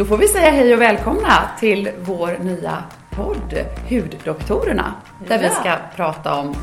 [0.00, 4.94] Då får vi säga hej och välkomna till vår nya podd Huddoktorerna.
[5.28, 5.48] Där Ja.
[5.48, 6.54] vi ska prata om,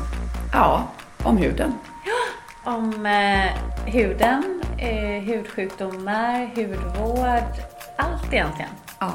[0.52, 0.88] ja,
[1.22, 1.74] om huden.
[2.64, 3.44] Om eh,
[3.86, 7.54] huden, eh, hudsjukdomar, hudvård,
[7.96, 8.70] allt egentligen.
[8.98, 9.12] Ja.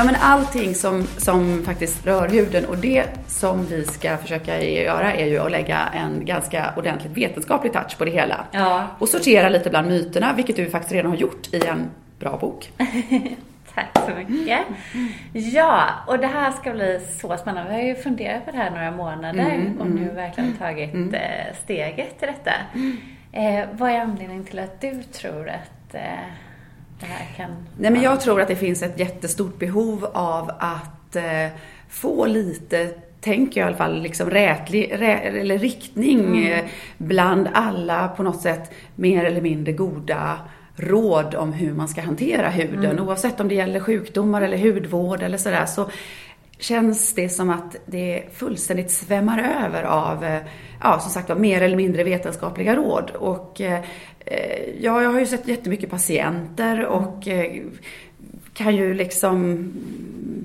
[0.00, 5.14] Ja men allting som, som faktiskt rör huden och det som vi ska försöka göra
[5.14, 8.44] är ju att lägga en ganska ordentligt vetenskaplig touch på det hela.
[8.50, 8.86] Ja.
[8.98, 12.72] Och sortera lite bland myterna, vilket du faktiskt redan har gjort i en bra bok.
[13.74, 14.58] Tack så mycket.
[15.32, 17.70] Ja, och det här ska bli så spännande.
[17.70, 22.18] Vi har ju funderat på det här några månader och nu verkligen tagit eh, steget
[22.18, 22.52] till detta.
[23.32, 26.00] Eh, vad är anledningen till att du tror att eh,
[27.00, 27.50] det här kan...
[27.78, 31.48] Nej men jag tror att det finns ett jättestort behov av att eh,
[31.88, 36.64] få lite tänker jag i alla fall, liksom rätlig, rä, eller riktning eh,
[36.98, 40.38] bland alla på något sätt mer eller mindre goda
[40.76, 43.00] råd om hur man ska hantera huden.
[43.00, 45.90] Oavsett om det gäller sjukdomar eller hudvård eller sådär så
[46.58, 50.40] känns det som att det fullständigt svämmar över av, eh,
[50.80, 53.10] ja som sagt var, mer eller mindre vetenskapliga råd.
[53.10, 53.84] Och eh,
[54.80, 57.62] ja, jag har ju sett jättemycket patienter och eh,
[58.54, 59.70] kan ju liksom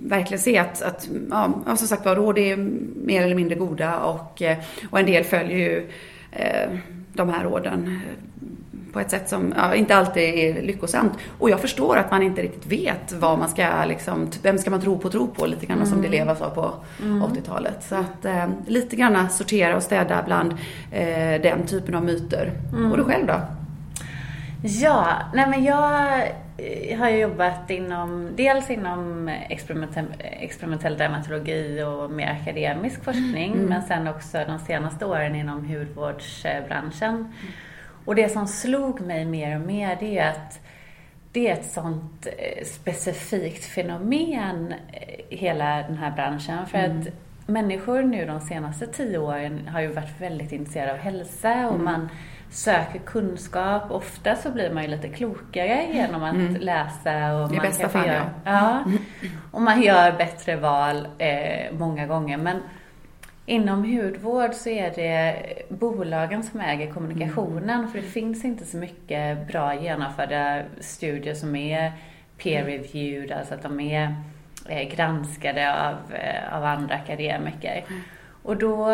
[0.06, 2.58] verkligen se att, att ja, som sagt var, råd är
[3.06, 4.58] mer eller mindre goda och, eh,
[4.90, 5.90] och en del följer ju
[6.32, 6.70] eh,
[7.14, 11.14] de här råden eh, på ett sätt som ja, inte alltid är lyckosamt.
[11.40, 14.82] Och jag förstår att man inte riktigt vet vad man ska, liksom, vem ska man
[14.82, 17.84] tro på tro på, lite grann som det Leva sa på 80-talet.
[17.90, 20.52] Så att eh, lite grann sortera och städa bland
[20.92, 22.52] eh, den typen av myter.
[22.92, 23.42] Och du själv då?
[24.68, 26.22] Ja, nej men jag
[26.58, 34.08] eh, har jobbat inom, dels inom experimentell, experimentell dermatologi och mer akademisk forskning, men sen
[34.08, 37.34] också de senaste åren inom hudvårdsbranschen.
[38.06, 40.60] Och det som slog mig mer och mer, det är att
[41.32, 46.66] det är ett sånt eh, specifikt fenomen, eh, hela den här branschen.
[46.66, 47.08] För att
[47.46, 52.10] människor nu de senaste tio åren har ju varit väldigt intresserade av hälsa och man
[52.56, 53.92] söker kunskap.
[53.92, 57.12] Ofta så blir man ju lite klokare genom att läsa.
[57.12, 58.84] Och är man bästa fall, göra, ja.
[59.52, 62.38] Och man gör bättre val eh, många gånger.
[62.38, 62.62] Men
[63.48, 65.36] Inom hudvård så är det
[65.70, 71.92] bolagen som äger kommunikationen för det finns inte så mycket bra genomförda studier som är
[72.38, 74.16] peer-reviewed, alltså att de är
[74.70, 77.86] eh, granskade av, eh, av andra akademiker.
[78.44, 78.88] Och, då,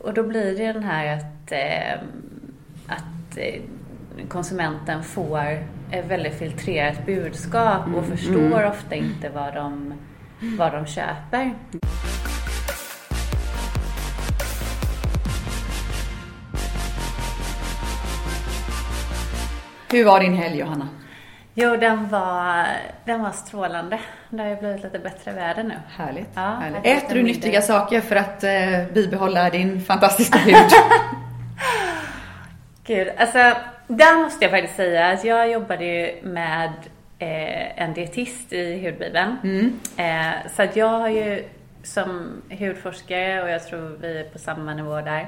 [0.00, 2.00] och då blir det den här att, eh,
[2.86, 3.62] att eh,
[4.28, 9.94] konsumenten får ett väldigt filtrerat budskap och förstår ofta inte vad de,
[10.58, 11.54] vad de köper.
[19.90, 20.88] Hur var din helg Johanna?
[21.54, 22.66] Jo, den var,
[23.04, 23.98] den var strålande.
[24.30, 25.74] Det har ju blivit lite bättre väder nu.
[25.88, 26.28] Härligt.
[26.34, 26.86] Ja, härligt.
[26.86, 30.56] Äter du nyttiga saker för att eh, bibehålla din fantastiska hud?
[32.84, 33.38] Gud, alltså
[33.86, 36.72] där måste jag faktiskt säga att jag jobbade ju med
[37.18, 39.36] eh, en dietist i hudbibeln.
[39.96, 41.44] Eh, så att jag har ju
[41.82, 45.26] som hudforskare, och jag tror vi är på samma nivå där,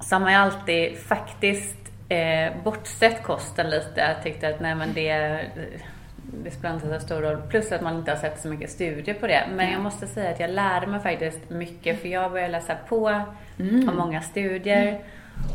[0.00, 1.76] så har man ju alltid faktiskt
[2.08, 4.00] eh, bortsett kosten lite.
[4.00, 5.40] Jag tyckte att nej men det,
[6.44, 7.42] det spelar inte så stor roll.
[7.48, 9.42] Plus att man inte har sett så mycket studier på det.
[9.54, 13.22] Men jag måste säga att jag lärde mig faktiskt mycket för jag började läsa på
[13.58, 15.00] om många studier.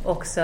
[0.04, 0.42] Och så,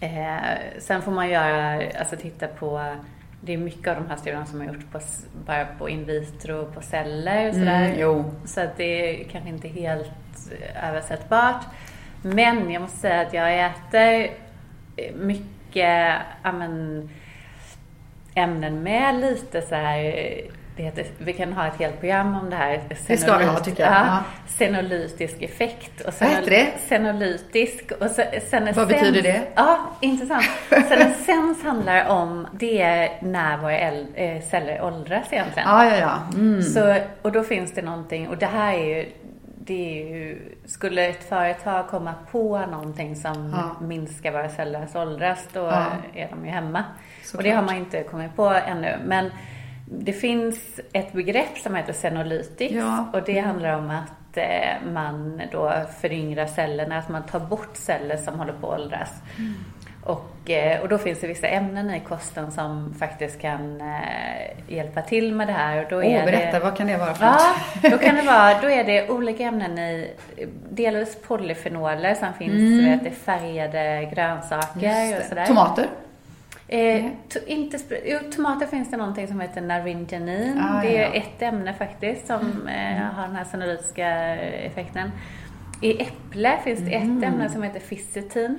[0.00, 0.36] eh,
[0.78, 2.96] sen får man göra, alltså titta på
[3.40, 5.00] det är mycket av de här studierna som har gjorts på,
[5.46, 7.94] bara på in vitro, på celler och sådär.
[7.94, 8.24] Mm.
[8.44, 10.12] Så att det är kanske inte helt
[10.60, 11.64] eh, översättbart.
[12.22, 14.36] Men jag måste säga att jag äter
[14.96, 17.08] eh, mycket ja, men,
[18.34, 20.59] ämnen med lite så här.
[20.80, 22.80] Det heter, vi kan ha ett helt program om det här.
[23.06, 23.92] Det ska vi ha, tycker jag.
[23.92, 24.18] Ja,
[24.48, 26.00] senolytisk effekt.
[26.00, 26.68] Och Vad heter det?
[26.88, 27.92] Senolytisk.
[28.00, 28.76] Och se, senescens.
[28.76, 29.42] Vad betyder det?
[29.54, 30.44] Ja, intressant.
[30.88, 35.68] Senescens handlar om, det är när våra äl- eh, celler åldras egentligen.
[35.68, 36.18] Ja, ja, ja.
[36.34, 36.62] Mm.
[36.62, 39.08] Så, och då finns det någonting, och det här är ju,
[39.64, 43.86] det är ju, skulle ett företag komma på någonting som Ja.
[43.86, 45.86] minskar våra cellers åldras, då Ja.
[46.14, 46.84] är de ju hemma.
[47.24, 47.38] Såklart.
[47.38, 48.96] Och det har man inte kommit på ännu.
[49.04, 49.30] Men
[49.98, 53.10] det finns ett begrepp som heter senolytics Ja.
[53.12, 58.16] och det handlar om att eh, man då föryngrar cellerna, att man tar bort celler
[58.16, 59.10] som håller på att åldras.
[60.04, 65.02] Och, eh, och då finns det vissa ämnen i kosten som faktiskt kan eh, hjälpa
[65.02, 65.84] till med det här.
[65.84, 67.38] Och då oh, är berätta, det, vad kan det vara för Ja,
[67.82, 67.92] något?
[67.92, 70.10] då kan det vara, då är det olika ämnen i,
[70.70, 72.90] delvis polyfenoler, sen finns mm.
[72.90, 75.46] vet, det färgade grönsaker och sådär.
[75.46, 75.86] Tomater?
[76.72, 77.06] Eh,
[77.46, 80.60] inte, jo, tomater finns det någonting som heter naringenin.
[80.60, 81.14] Ah, det är ja.
[81.14, 82.96] ett ämne faktiskt som mm.
[82.96, 85.10] eh, har den här senolytiska effekten.
[85.80, 87.18] I äpple finns det mm.
[87.18, 88.58] ett ämne som heter fisetin.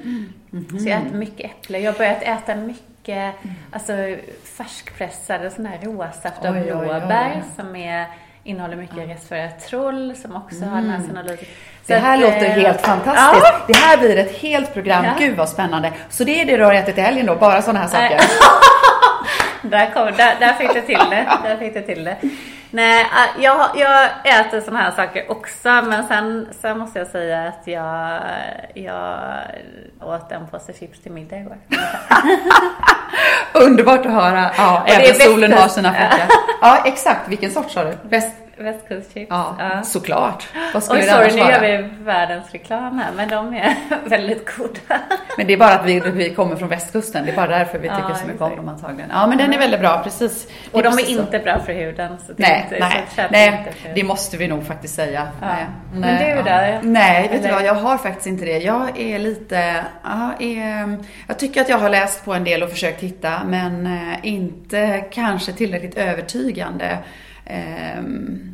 [0.51, 0.79] Mm.
[0.79, 1.79] Så jag äter mycket äpple.
[1.79, 3.55] Jag har börjat äta mycket mm.
[3.71, 3.93] alltså,
[4.43, 8.05] färskpressade sådana här råsaft av blåbär som är,
[8.43, 9.03] innehåller mycket ja.
[9.03, 10.89] resveratrol som också mm.
[10.89, 11.47] har senolytiska
[11.85, 13.45] det här att, låter helt eh, fantastiskt.
[13.45, 13.61] Ja.
[13.67, 15.05] Det här blir ett helt program.
[15.05, 15.11] Ja.
[15.19, 15.91] Gud vad spännande.
[16.09, 17.35] Så det är det du har ätit i helgen då?
[17.35, 18.21] Bara sådana här saker?
[19.69, 21.27] där, kom, där, där fick du till det.
[21.43, 22.17] Där fick du till det.
[22.71, 27.47] Nej, äh, jag, jag äter sådana här saker också men sen, sen måste jag säga
[27.47, 28.21] att jag,
[28.73, 29.19] jag
[30.01, 31.57] åt en påse chips till middag igår.
[33.53, 34.51] Underbart att höra.
[34.57, 36.27] Ja, även solen har sina fläckar.
[36.61, 37.27] Ja, exakt.
[37.27, 37.97] Vilken sort sa du?
[38.03, 39.27] Väst, Västkustchips.
[39.29, 39.83] Ja, ja.
[39.83, 40.47] såklart.
[40.73, 43.75] Vad skulle Oj, sorry, nu gör vi världens reklam här, men de är
[44.05, 45.01] väldigt goda.
[45.37, 47.25] Men det är bara att vi, vi kommer från västkusten.
[47.25, 49.09] Det är bara därför vi tycker ja, så mycket om dem antagligen.
[49.13, 50.47] Ja, men den är väldigt bra, precis.
[50.71, 51.43] Och de är precis inte så.
[51.43, 52.17] bra för huden.
[52.27, 55.27] Så nej, inte, nej, nej det måste vi nog faktiskt säga.
[55.41, 55.47] Ja.
[55.47, 55.65] Nej.
[55.93, 56.43] Men du ja.
[56.43, 56.79] där?
[56.83, 58.57] Nej, vet du vad, jag har faktiskt inte det.
[58.57, 60.97] Jag är lite, ja, är,
[61.27, 65.03] jag tycker att jag har läst på en del och försökt hitta, men eh, inte
[65.11, 66.97] kanske tillräckligt övertygande.
[67.97, 68.51] Um,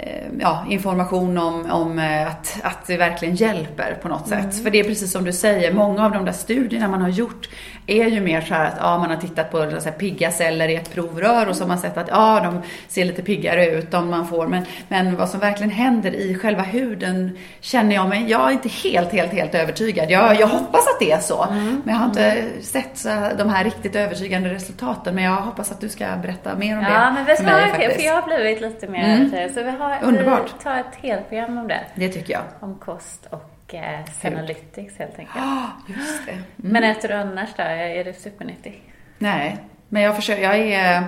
[0.00, 4.42] Eh, ja, information om, om eh, att, att det verkligen hjälper på något mm.
[4.42, 4.62] sätt.
[4.62, 7.48] För det är precis som du säger, många av de där studierna man har gjort
[7.88, 10.68] är ju mer så här att ja, man har tittat på så här, pigga celler
[10.68, 13.94] i ett provrör och så har man sett att ja, de ser lite piggare ut
[13.94, 14.46] om man får.
[14.46, 18.68] Men, men vad som verkligen händer i själva huden känner jag mig, jag är inte
[18.68, 20.10] helt, helt, helt övertygad.
[20.10, 21.44] Jag, jag hoppas att det är så.
[21.44, 21.82] Mm.
[21.84, 22.62] Men jag har inte mm.
[22.62, 23.08] sett så,
[23.38, 25.14] de här riktigt övertygande resultaten.
[25.14, 26.94] Men jag hoppas att du ska berätta mer om ja, det.
[26.94, 29.54] Ja, men ska mig, för jag har blivit lite mer mm.
[29.54, 30.54] så vi har Underbart.
[30.58, 31.80] Vi tar ett helt program om det.
[31.94, 32.42] Det tycker jag.
[32.60, 35.36] Om kost och eh, Senolytics helt enkelt.
[35.36, 36.32] Ja, just det.
[36.32, 36.44] Mm.
[36.56, 37.62] Men äter du annars då?
[37.62, 38.82] Är du supernyttig?
[39.18, 39.56] Nej,
[39.88, 41.04] men jag försöker, jag är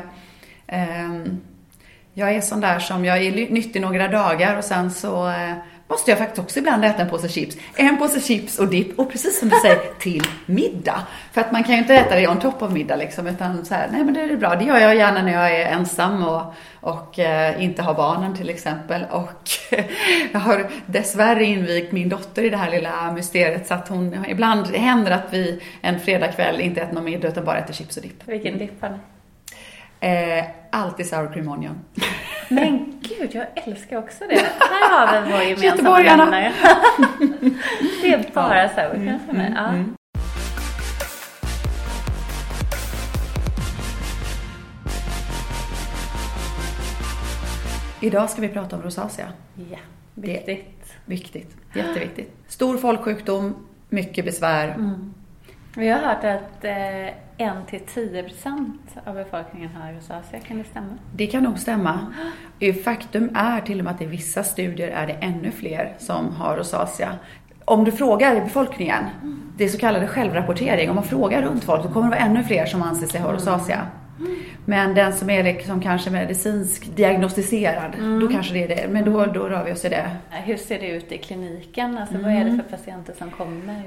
[0.66, 1.24] eh,
[2.14, 5.54] jag är sån där som, jag är nyttig några dagar och sen så eh,
[5.90, 7.56] måste jag faktiskt också ibland äta en påse chips.
[7.76, 11.02] En påse chips och dipp och precis som du säger, till middag.
[11.32, 13.74] För att man kan ju inte äta det on top av middag liksom, utan så
[13.74, 14.54] här, nej men det är bra.
[14.54, 18.50] Det gör jag gärna när jag är ensam och, och eh, inte har barnen till
[18.50, 19.04] exempel.
[19.10, 19.50] Och
[20.32, 24.66] jag har dessvärre invigt min dotter i det här lilla mysteriet så att hon, ibland
[24.66, 28.22] händer att vi en fredagkväll inte äter någon middag utan bara äter chips och dipp.
[28.24, 28.98] Vilken dipp har ni?
[30.00, 31.80] Eh, alltid sour cream onion.
[32.52, 34.34] Men gud, jag älskar också det.
[34.58, 36.52] Här har vi vår gemensamma nämnare.
[38.02, 38.68] det är bara ja.
[38.68, 39.52] sour cream för mig.
[39.56, 39.68] Ja.
[39.68, 39.96] Mm.
[48.00, 49.32] Idag ska vi prata om rosacea.
[49.70, 49.78] Ja,
[50.14, 50.94] viktigt.
[51.04, 52.32] viktigt, jätteviktigt.
[52.48, 53.56] Stor folksjukdom,
[53.88, 54.68] mycket besvär.
[54.68, 55.14] Mm.
[55.76, 60.40] Vi har hört att eh, 1-10% av befolkningen har rosacea.
[60.40, 60.98] Kan det stämma?
[61.14, 62.14] Det kan nog stämma.
[62.84, 66.56] Faktum är till och med att i vissa studier är det ännu fler som har
[66.56, 67.12] rosacea.
[67.64, 69.04] Om du frågar befolkningen,
[69.56, 72.44] det är så kallade självrapportering, om man frågar runt folk, då kommer det vara ännu
[72.44, 73.86] fler som anser sig ha rosacea.
[74.64, 78.20] Men den som är liksom kanske medicinsk diagnostiserad, mm.
[78.20, 78.88] då kanske det är det.
[78.88, 80.10] Men då, då rör vi oss i det.
[80.30, 81.98] Hur ser det ut i kliniken?
[81.98, 82.26] Alltså mm.
[82.26, 83.82] vad är det för patienter som kommer?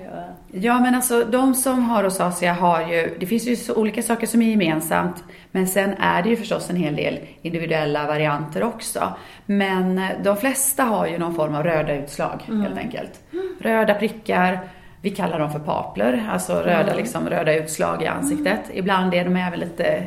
[0.52, 4.28] Ja men alltså de som har rosacea har ju, det finns ju så olika saker
[4.28, 5.24] som är gemensamt.
[5.52, 9.14] Men sen är det ju förstås en hel del individuella varianter också.
[9.46, 12.62] Men de flesta har ju någon form av röda utslag mm.
[12.62, 13.22] helt enkelt.
[13.60, 14.60] Röda prickar,
[15.02, 16.98] vi kallar dem för papler, alltså röda, mm.
[16.98, 18.62] liksom, röda utslag i ansiktet.
[18.74, 20.04] Ibland är de även lite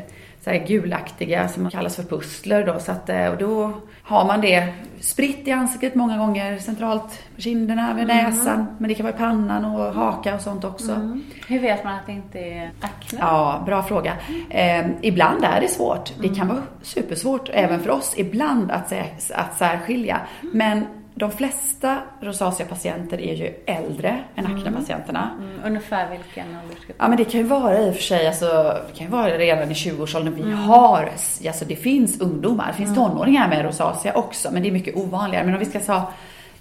[0.47, 2.79] så här gulaktiga som kallas för pussler då.
[2.79, 3.73] Så att, eh, och då
[4.03, 8.17] har man det spritt i ansiktet många gånger, centralt på kinderna, vid mm.
[8.17, 8.67] näsan.
[8.79, 10.93] Men det kan vara i pannan och haka och sånt också.
[10.93, 11.25] Mm.
[11.49, 13.19] Hur vet man att det inte är akne?
[13.21, 14.13] Ja, bra fråga.
[14.51, 16.13] Eh, ibland är det svårt.
[16.21, 18.93] Det kan vara supersvårt även för oss ibland att,
[19.35, 20.21] att särskilja.
[20.53, 20.87] Men
[21.19, 24.59] de flesta rosacea-patienter är ju äldre än mm.
[24.59, 25.31] akne-patienterna.
[25.39, 25.61] Mm.
[25.65, 26.97] Ungefär vilken åldersgrupp?
[26.99, 28.47] Ja men det kan ju vara i och för sig, alltså,
[28.87, 30.35] det kan ju vara redan i 20-årsåldern.
[30.35, 30.59] Vi mm.
[30.59, 31.11] har,
[31.47, 33.11] alltså det finns ungdomar, det finns mm.
[33.11, 35.45] tonåringar med rosacea också, men det är mycket ovanligare.
[35.45, 36.07] Men om vi ska säga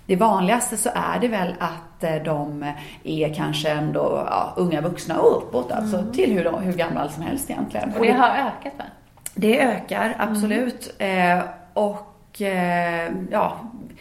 [0.06, 5.20] det vanligaste så är det väl att eh, de är kanske ändå ja, unga vuxna
[5.20, 6.12] och uppåt, alltså mm.
[6.12, 7.94] till hur, hur gammal som helst egentligen.
[8.00, 8.86] Och det har ökat va?
[9.34, 10.96] Det ökar, absolut.
[11.00, 11.38] Mm.
[11.38, 13.60] Eh, och eh, ja,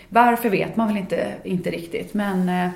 [0.08, 2.14] varför vet man väl inte, inte riktigt.
[2.14, 2.70] Men, eh,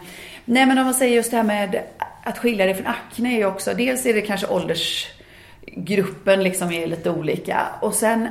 [0.45, 1.83] nej, men om man säger just det här med
[2.25, 6.87] att skilja det från akne är ju också, dels är det kanske åldersgruppen liksom är
[6.87, 8.29] lite olika och sen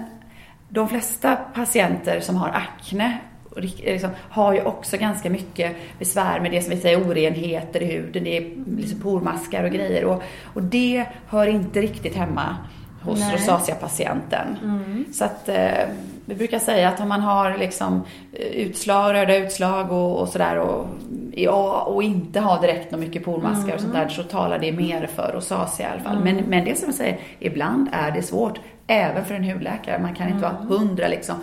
[0.70, 3.18] de flesta patienter som har akne
[3.56, 7.86] eh, liksom, har ju också ganska mycket besvär med det som vi säger orenheter i
[7.86, 8.24] huden.
[8.24, 10.06] Det är liksom pormaskar och grejer.
[10.06, 12.58] Och, och det hör inte riktigt hemma
[13.04, 14.58] hos rosacea-patienten.
[14.64, 15.06] Mm.
[15.14, 15.88] Så att eh,
[16.26, 20.60] vi brukar säga att om man har liksom eh, utslag, röda utslag och, och sådär
[20.60, 20.88] och,
[21.32, 23.76] ja, och inte har direkt något mycket pormaskar mm.
[23.76, 26.18] och sånt där så talar det mer för rosacea i alla fall.
[26.18, 26.36] Mm.
[26.36, 30.00] Men, men det som jag säger, ibland är det svårt även för en hudläkare.
[30.00, 30.68] Man kan inte vara mm.
[30.68, 31.36] hundra liksom.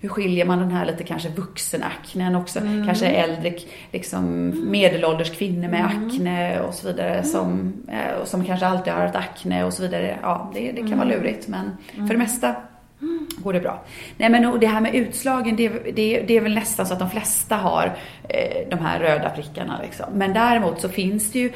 [0.00, 2.58] Hur skiljer man den här lite kanske vuxenaknen också?
[2.58, 2.86] Mm.
[2.86, 3.54] Kanske äldre,
[3.92, 6.08] liksom medelålders kvinnor med mm.
[6.08, 7.24] akne och så vidare.
[7.24, 10.18] Som, eh, som kanske alltid har haft akne och så vidare.
[10.22, 11.08] Ja, det, det kan vara mm.
[11.08, 12.54] lurigt men för det mesta
[13.36, 13.84] går det bra.
[14.16, 17.10] Nej men det här med utslagen, det, det, det är väl nästan så att de
[17.10, 17.96] flesta har
[18.28, 19.80] eh, de här röda prickarna.
[19.82, 20.06] Liksom.
[20.12, 21.52] Men däremot så finns det ju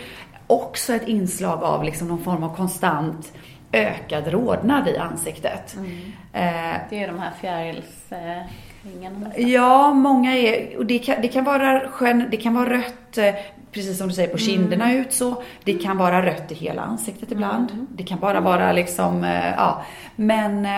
[0.46, 3.32] också ett inslag av liksom någon form av konstant
[3.72, 5.76] ökad rodnad i ansiktet.
[5.76, 5.90] Mm.
[6.32, 11.82] Eh, det är de här fjärilsringarna Ja, många är, och det kan, det kan, vara,
[12.30, 13.34] det kan vara rött, eh,
[13.72, 14.46] precis som du säger, på mm.
[14.46, 15.00] kinderna mm.
[15.00, 15.42] ut så.
[15.64, 17.70] Det kan vara rött i hela ansiktet ibland.
[17.70, 17.86] Mm.
[17.90, 19.82] Det kan bara vara liksom, eh, ja.
[20.16, 20.68] Men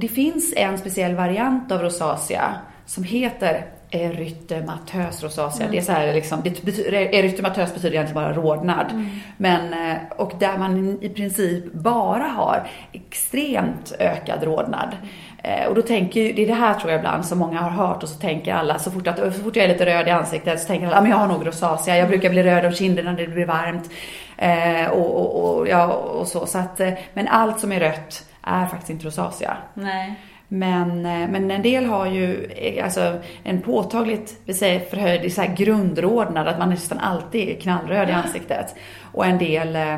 [0.00, 2.54] det finns en speciell variant av rosacea
[2.86, 5.66] som heter erytematös rosacea.
[5.66, 5.72] Mm.
[5.72, 8.86] Det är så här liksom, det betyder, erytematös betyder egentligen bara rodnad.
[8.90, 9.08] Mm.
[9.36, 14.96] Men, eh, och där man i princip bara har extremt ökad rodnad.
[15.42, 15.68] Mm.
[15.68, 18.08] Och då tänker, det är det här tror jag ibland som många har hört och
[18.08, 20.66] så tänker alla, så fort, att, så fort jag är lite röd i ansiktet så
[20.66, 23.26] tänker alla, men jag har nog rosacea, jag brukar bli röd om kinderna när det
[23.26, 23.90] blir varmt.
[24.36, 26.46] Eh, och, och, och, ja, och så.
[26.46, 29.56] så att, eh, men allt som är rött är faktiskt inte rosacea.
[29.74, 30.14] Nej.
[30.52, 35.40] Men, eh, men en del har ju eh, alltså, en påtagligt vi säger, förhöjd så
[35.40, 38.74] här grundrodnad, att man nästan alltid är knallröd i ansiktet.
[39.12, 39.94] Och en del eh,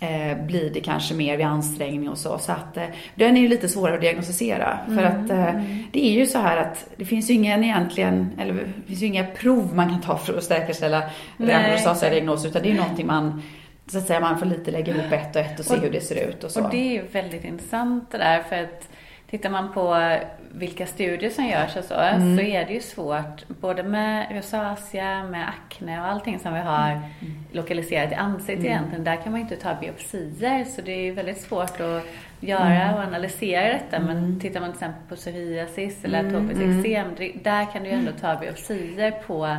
[0.00, 2.38] eh, blir det kanske mer vid ansträngning och så.
[2.38, 2.84] Så att eh,
[3.14, 4.78] den är ju lite svårare att diagnostisera.
[4.86, 4.96] Mm.
[4.96, 5.84] För att eh, mm.
[5.92, 9.06] det är ju så här att det finns ju ingen egentligen, eller det finns ju
[9.06, 11.02] inga prov man kan ta för att säkerställa
[11.38, 13.42] diagnos utan det är ju någonting man
[13.86, 15.90] så att säga man får lite lägga ihop ett och ett och se och, hur
[15.90, 16.64] det ser ut och så.
[16.64, 18.88] Och det är ju väldigt intressant det där för att
[19.30, 20.16] Tittar man på
[20.52, 22.36] vilka studier som görs och så, mm.
[22.36, 26.90] så är det ju svårt, både med rosacea, med akne och allting som vi har
[26.90, 27.10] mm.
[27.52, 28.72] lokaliserat i ansiktet mm.
[28.72, 29.04] egentligen.
[29.04, 32.04] Där kan man ju inte ta biopsier, så det är ju väldigt svårt att
[32.40, 32.94] göra mm.
[32.94, 34.00] och analysera detta.
[34.00, 34.40] Men mm.
[34.40, 36.36] tittar man till exempel på psoriasis eller mm.
[36.36, 39.56] atopiskt eksem, där kan du ju ändå ta biopsier på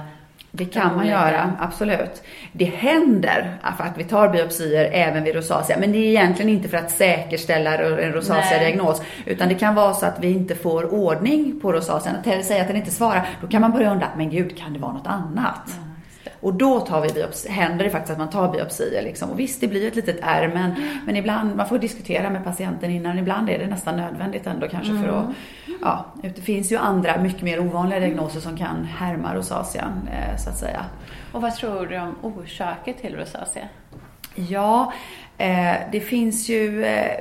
[0.51, 2.23] det kan man göra, absolut.
[2.51, 6.77] Det händer att vi tar biopsier även vid rosacea, men det är egentligen inte för
[6.77, 11.73] att säkerställa en rosacea-diagnos, utan det kan vara så att vi inte får ordning på
[11.73, 13.29] rosacean, eller säga att den inte svarar.
[13.41, 15.86] Då kan man börja undra, men gud, kan det vara något annat?
[16.37, 16.51] Mm.
[16.51, 19.01] Och då tar vi biopsi, händer det faktiskt att man tar biopsier.
[19.01, 19.29] Liksom.
[19.29, 22.91] Och visst, det blir ett litet ärr, men, men ibland, man får diskutera med patienten
[22.91, 23.19] innan.
[23.19, 25.03] Ibland är det nästan nödvändigt ändå kanske mm.
[25.03, 25.25] för att,
[25.81, 30.49] ja, det finns ju andra mycket mer ovanliga diagnoser som kan härma rosacea, eh, så
[30.49, 30.85] att säga.
[31.31, 33.67] Och vad tror du om orsaker till rosacea?
[34.35, 34.93] Ja,
[35.37, 37.19] eh, det finns ju eh,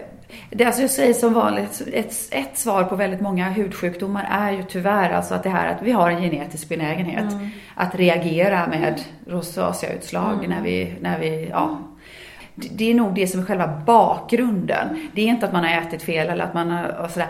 [0.50, 4.62] det alltså jag säger som vanligt, ett, ett svar på väldigt många hudsjukdomar är ju
[4.62, 7.48] tyvärr alltså att det här att vi har en genetisk benägenhet mm.
[7.74, 10.50] att reagera med rosaceautslag mm.
[10.50, 11.78] när vi, när vi, ja.
[12.54, 15.08] Det är nog det som är själva bakgrunden.
[15.14, 17.28] Det är inte att man har ätit fel eller att man har sådär.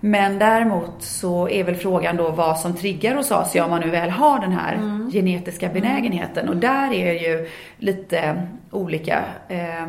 [0.00, 4.10] Men däremot så är väl frågan då vad som triggar rosacea om man nu väl
[4.10, 5.10] har den här mm.
[5.10, 6.48] genetiska benägenheten.
[6.48, 9.86] Och där är ju lite olika eh,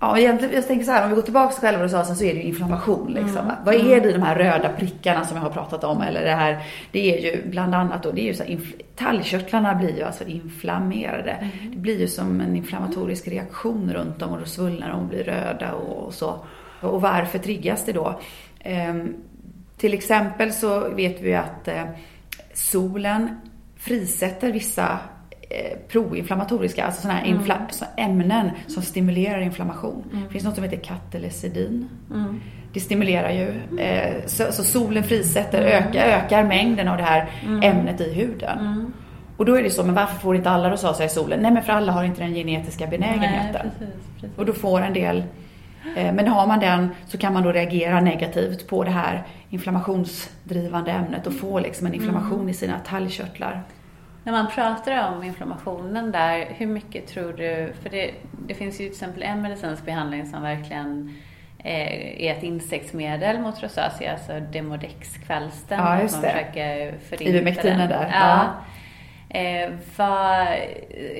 [0.00, 2.34] Ja, egentligen, jag tänker så här, om vi går tillbaka till själva rosacean så är
[2.34, 3.12] det ju inflammation.
[3.12, 3.38] Liksom.
[3.38, 3.56] Mm.
[3.64, 6.02] Vad är det i de här röda prickarna som jag har pratat om?
[6.02, 8.58] Eller det här, det är ju bland annat då, det är ju så här,
[8.96, 11.30] talgkörtlarna blir ju alltså inflammerade.
[11.30, 11.70] Mm.
[11.70, 15.24] Det blir ju som en inflammatorisk reaktion runt dem och då svullnar de och blir
[15.24, 16.38] röda och, och så.
[16.80, 18.20] Och varför triggas det då?
[18.60, 19.14] Ehm,
[19.76, 21.84] till exempel så vet vi att eh,
[22.54, 23.40] solen
[23.76, 24.98] frisätter vissa
[25.88, 27.42] proinflammatoriska, alltså sådana här mm.
[27.42, 30.04] infla- ämnen som stimulerar inflammation.
[30.12, 30.24] Mm.
[30.24, 31.88] Det finns något som heter katelecidin.
[32.14, 32.40] Mm.
[32.72, 35.72] Det stimulerar ju, eh, så, så, solen frisätter, mm.
[35.72, 37.62] ökar, ökar mängden av det här mm.
[37.62, 38.58] ämnet i huden.
[38.58, 38.92] Mm.
[39.36, 41.40] Och då är det så, men varför får inte alla rosacea i solen?
[41.40, 43.52] Nej men för alla har inte den genetiska benägenheten.
[43.52, 44.38] Nej, precis, precis.
[44.38, 45.24] Och då får en del
[45.96, 50.90] eh, men har man den så kan man då reagera negativt på det här inflammationsdrivande
[50.90, 53.62] ämnet och få liksom en inflammation i sina talgkörtlar.
[54.28, 58.10] När man pratar om inflammationen där, hur mycket tror du, för det,
[58.46, 61.16] det finns ju till exempel en medicinsk behandling som verkligen
[61.58, 65.78] eh, är ett insektsmedel mot rosacea, alltså Demodex kvällsten.
[65.78, 66.28] Ja, just det.
[67.20, 68.10] Ivermektinen där.
[68.14, 68.54] Ja.
[69.30, 70.46] Eh, vad,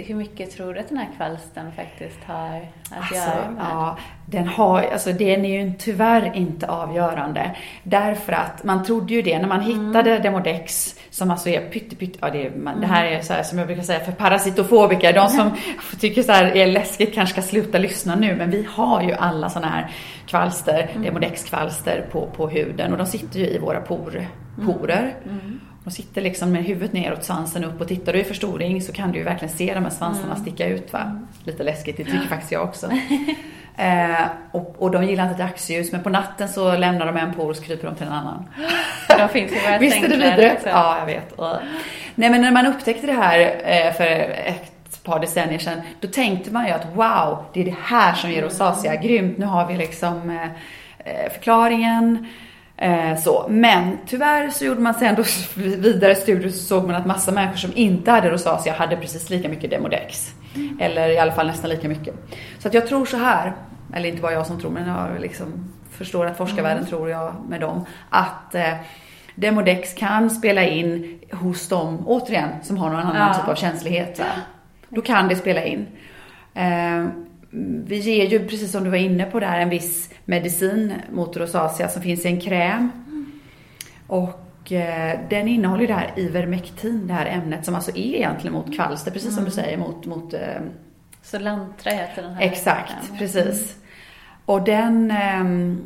[0.07, 2.57] hur mycket tror du att den här kvalstern faktiskt har
[2.91, 3.65] att alltså, göra med?
[3.71, 3.97] Ja,
[4.27, 7.51] den, har, alltså, den är ju tyvärr inte avgörande.
[7.83, 9.87] Därför att man trodde ju det när man Mm.
[9.87, 13.19] hittade Demodex som alltså är pyttepytte, ja det, är, man, det här Mm.
[13.19, 15.51] är så här som jag brukar säga för parasitofobiker, de som
[16.01, 19.51] tycker så här är läskigt kanske ska sluta lyssna nu men vi har ju alla
[19.51, 19.91] sådana här
[20.27, 21.03] kvalster, Mm.
[21.03, 24.27] Demodex-kvalster på, på huden och de sitter ju i våra por,
[24.67, 25.15] porer.
[25.27, 25.61] Mm.
[25.89, 29.13] De sitter liksom med huvudet neråt, svansen upp och tittar du i förstoring så kan
[29.13, 30.43] du ju verkligen se de här svansarna Mm.
[30.43, 31.21] sticka ut va.
[31.45, 32.87] Lite läskigt, det tycker faktiskt jag också.
[33.77, 37.51] eh, och, och de gillar inte dagsljus men på natten så lämnar de en por
[37.51, 38.45] och så kryper de till en annan.
[39.19, 40.63] De finns våra Visst är det vidrigt?
[40.65, 41.39] Ja, jag vet.
[42.15, 44.07] Nej men när man upptäckte det här eh, för
[44.47, 48.31] ett par decennier sedan, då tänkte man ju att wow, det är det här som
[48.31, 48.97] ger rosacea.
[48.97, 50.45] Grymt, nu har vi liksom eh,
[50.99, 52.27] eh, förklaringen.
[52.81, 53.47] Eh, så.
[53.49, 55.23] Men tyvärr så gjorde man sen då
[55.55, 59.49] vidare studier så såg man att massa människor som inte hade rosacea hade precis lika
[59.49, 60.35] mycket Demodex.
[60.81, 62.15] Eller i alla fall nästan lika mycket.
[62.59, 63.53] Så att jag tror så här,
[63.95, 65.47] eller inte bara jag som tror men jag liksom
[65.91, 68.75] förstår att forskarvärlden tror jag med dem, att eh,
[69.35, 73.35] Demodex kan spela in hos dem, återigen, som har någon annan Ja.
[73.35, 74.21] typ av känslighet.
[74.89, 75.87] Då kan det spela in.
[76.55, 77.05] Eh,
[77.51, 81.89] vi ger ju, precis som du var inne på där, en viss medicin mot rosacea
[81.89, 82.91] som finns i en kräm.
[84.07, 88.53] Och eh, den innehåller ju det här Ivermectin, det här ämnet som alltså är egentligen
[88.55, 90.41] mot kvalster, precis som du säger, mot, mot eh,
[91.23, 92.43] Så Lantra heter den här.
[92.43, 93.19] Exakt, krämen.
[93.19, 93.77] precis.
[94.45, 95.83] Och den, ehm,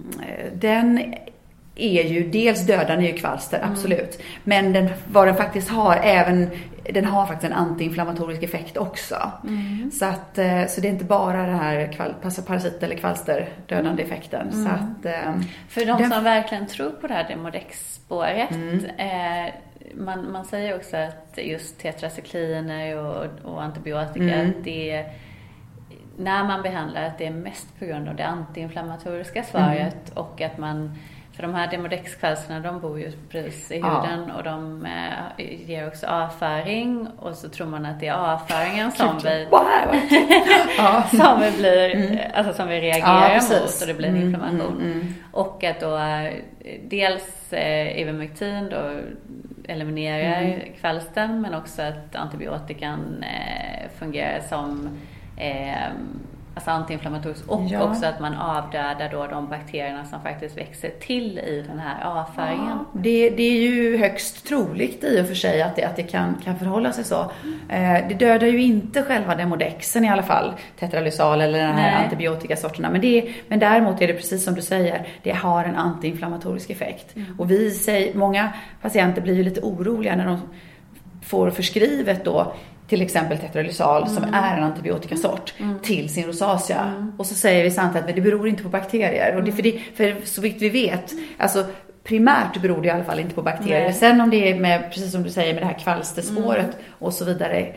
[0.55, 1.15] den
[1.77, 4.23] är ju dels dödande ju kvalster, absolut.
[4.45, 6.51] Men den, vad den faktiskt har, även,
[6.93, 9.33] den har faktiskt en antiinflammatorisk effekt också.
[9.93, 12.15] Så, att, eh, så det är inte bara den här kval,
[12.47, 14.53] parasit eller kvalsterdödande effekten.
[14.53, 18.51] Så att, ehm, För de Den- som verkligen tror på det här Demodex-spåret.
[18.51, 18.85] Mm.
[18.99, 19.53] Eh,
[19.95, 24.49] man, man säger också att just tetracykliner och, och antibiotika, Mm.
[24.51, 25.13] att det är,
[26.19, 30.25] när man behandlar att det är mest på grund av det antiinflammatoriska svaret Mm.
[30.25, 30.99] och att man
[31.37, 34.01] för de här Demodex-kvalsterna de bor ju precis i Ja.
[34.01, 38.93] huden och de eh, ger också avföring och så tror man att det är avföringen
[38.93, 40.27] som vi wow, vad kul.
[40.79, 41.03] ja.
[41.11, 44.77] som vi blir, alltså som vi reagerar Ja, mot och det blir en Mm, inflammation.
[44.81, 45.15] mm, mm.
[45.33, 46.33] Och att då eh,
[46.89, 48.99] dels eh, Ivermectin då
[49.69, 50.61] eliminerar Mm.
[50.81, 54.89] kvalstern men också att antibiotikan eh, fungerar som
[55.37, 55.89] eh,
[56.55, 57.83] alltså antiinflammatoriskt och Ja.
[57.83, 62.79] också att man avdödar då de bakterierna som faktiskt växer till i den här avföringen.
[62.93, 66.35] Det, det är ju högst troligt i och för sig att det, att det kan,
[66.45, 67.21] kan förhålla sig så.
[67.69, 72.05] Eh, det dödar ju inte själva demodexen i alla fall, tetralysal eller den här Nej.
[72.05, 72.91] antibiotikasorterna.
[72.91, 77.15] Men, det, men däremot är det precis som du säger, det har en antiinflammatorisk effekt.
[77.39, 80.39] Och vi säger, många patienter blir ju lite oroliga när de
[81.23, 82.53] får förskrivet då
[82.89, 87.11] till exempel tetralysal som är en antibiotikasort till sin rosacea.
[87.17, 89.37] Och så säger vi samtidigt att det beror inte på bakterier.
[89.37, 91.65] Och det, för, det, för så vitt vi vet, alltså
[92.05, 93.85] primärt beror det i alla fall inte på bakterier.
[93.85, 93.93] Nej.
[93.93, 97.25] Sen om det är med, precis som du säger, med det här kvalsterspåret och så
[97.25, 97.75] vidare,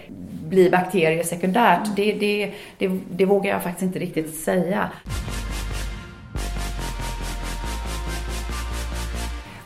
[0.49, 4.89] blir bakterier sekundärt, det, det, det, det vågar jag faktiskt inte riktigt säga.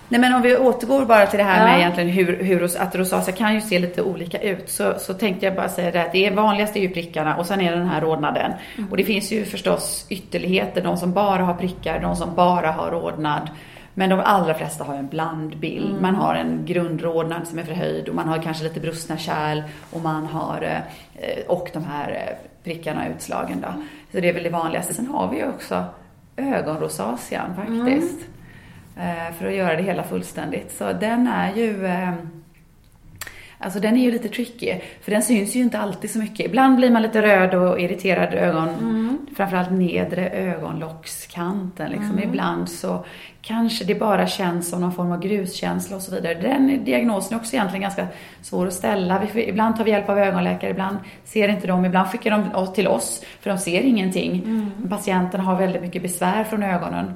[0.09, 1.65] Nej men om vi återgår bara till det här Ja.
[1.71, 4.69] med egentligen hur, hur att rosacea kan ju se lite olika ut.
[4.69, 7.61] Så, så tänkte jag bara säga det att det vanligaste är ju prickarna och sen
[7.61, 8.51] är det den här rodnaden.
[8.91, 12.91] Och det finns ju förstås ytterligheter, de som bara har prickar, de som bara har
[12.91, 13.49] rodnad.
[13.93, 16.01] Men de allra flesta har en blandbild.
[16.01, 20.01] Man har en grundrodnad som är förhöjd och man har kanske lite brustna kärl och
[20.01, 20.61] man har
[21.15, 23.67] eh, och de här eh, prickarna och utslagen då.
[24.11, 24.93] Så det är väl det vanligaste.
[24.93, 25.83] Sen har vi ju också
[26.37, 28.19] ögonrosacean faktiskt.
[28.21, 28.25] Eh,
[29.37, 30.71] för att göra det hela fullständigt.
[30.71, 32.13] Så den är ju eh,
[33.61, 36.45] Alltså den är ju lite tricky, för den syns ju inte alltid så mycket.
[36.45, 38.69] Ibland blir man lite röd och irriterad ögon,
[39.37, 41.91] framförallt nedre ögonlockskanten.
[41.91, 42.19] Liksom.
[42.23, 43.05] Ibland så
[43.41, 46.33] kanske det bara känns som någon form av gruskänsla och så vidare.
[46.33, 48.07] Den diagnosen är också egentligen ganska
[48.41, 49.21] svår att ställa.
[49.33, 52.87] Vi, ibland tar vi hjälp av ögonläkare, ibland ser inte de, ibland skickar de till
[52.87, 54.71] oss för de ser ingenting.
[54.89, 57.13] Patienten har väldigt mycket besvär från ögonen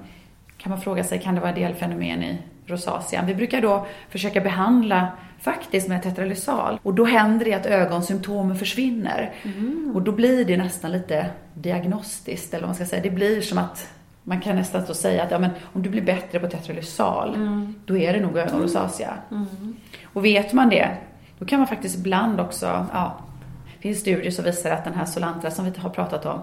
[0.63, 3.25] kan man fråga sig, kan det vara delfenomen i rosacean?
[3.25, 5.07] Vi brukar då försöka behandla
[5.39, 9.33] faktiskt med tetralysal och då händer det att ögonsymptomen försvinner.
[9.93, 13.03] Och då blir det nästan lite diagnostiskt, eller vad man ska säga.
[13.03, 13.89] Det blir som att
[14.23, 17.37] man kan nästan så säga att ja, men om du blir bättre på tetralysal,
[17.85, 19.13] då är det nog ögonrosacea.
[20.03, 20.97] Och vet man det,
[21.39, 23.17] då kan man faktiskt ibland också, ja,
[23.75, 26.39] det finns studier som visar att den här Solantra som vi har pratat om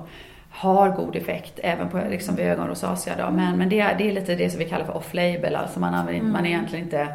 [0.50, 3.14] har god effekt även på liksom vid ögonrosacea.
[3.18, 3.30] Då.
[3.30, 5.94] Men, men det, är, det är lite det som vi kallar för off-label, alltså man,
[5.94, 7.08] använder, inte- man är egentligen inte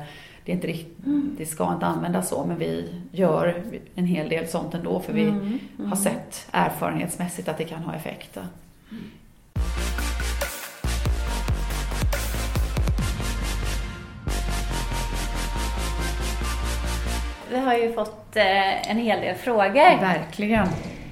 [0.45, 0.87] det, är inte rikt,
[1.37, 3.63] det ska inte användas så, men vi gör
[3.95, 7.93] en hel del sånt ändå för vi Mm, har sett erfarenhetsmässigt att det kan ha
[7.95, 8.37] effekt.
[17.51, 20.01] Vi har ju fått eh, en hel del frågor.
[20.01, 20.67] Verkligen.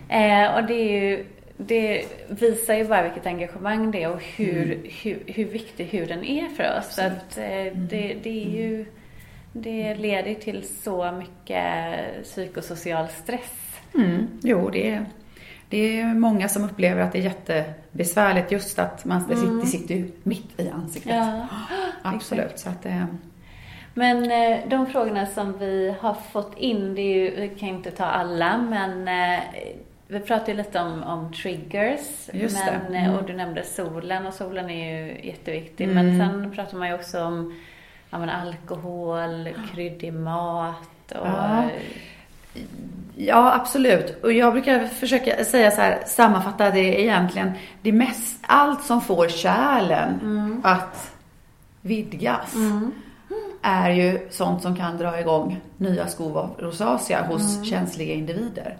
[0.09, 1.25] Eh, och det, är ju,
[1.57, 6.49] det visar ju bara vilket engagemang det är och hur, hur, hur viktig huden är
[6.49, 6.95] för oss.
[6.95, 8.85] Så att, eh, det, det är ju,
[9.53, 13.79] det leder till så mycket psykosocial stress.
[13.95, 14.27] Mm.
[14.43, 15.05] Jo, det är,
[15.69, 19.65] det är många som upplever att det är jättebesvärligt just att man, det, sitter, det
[19.65, 21.15] sitter ju mitt i ansiktet.
[21.15, 21.47] Ja,
[22.01, 22.59] Absolut.
[22.59, 23.05] Så att, eh,
[23.93, 27.91] Men eh, de frågorna som vi har fått in, det är ju, vi kan inte
[27.91, 29.07] ta alla, men
[30.07, 32.29] vi pratade ju lite om, om triggers.
[32.33, 33.17] Just men, eh, Mm.
[33.17, 35.83] Och du nämnde solen och solen är ju jätteviktig.
[35.83, 35.95] Mm.
[35.95, 37.59] Men sen pratar man ju också om
[38.09, 41.27] ja, men alkohol, kryddig mat och...
[41.27, 41.69] Ja.
[43.15, 44.23] Ja, absolut.
[44.23, 49.27] Och jag brukar försöka säga så här, sammanfatta det egentligen, det mest, allt som får
[49.27, 51.13] kärlen att
[51.81, 52.55] vidgas
[53.63, 58.77] är ju sånt som kan dra igång nya skov av rosacea hos känsliga individer.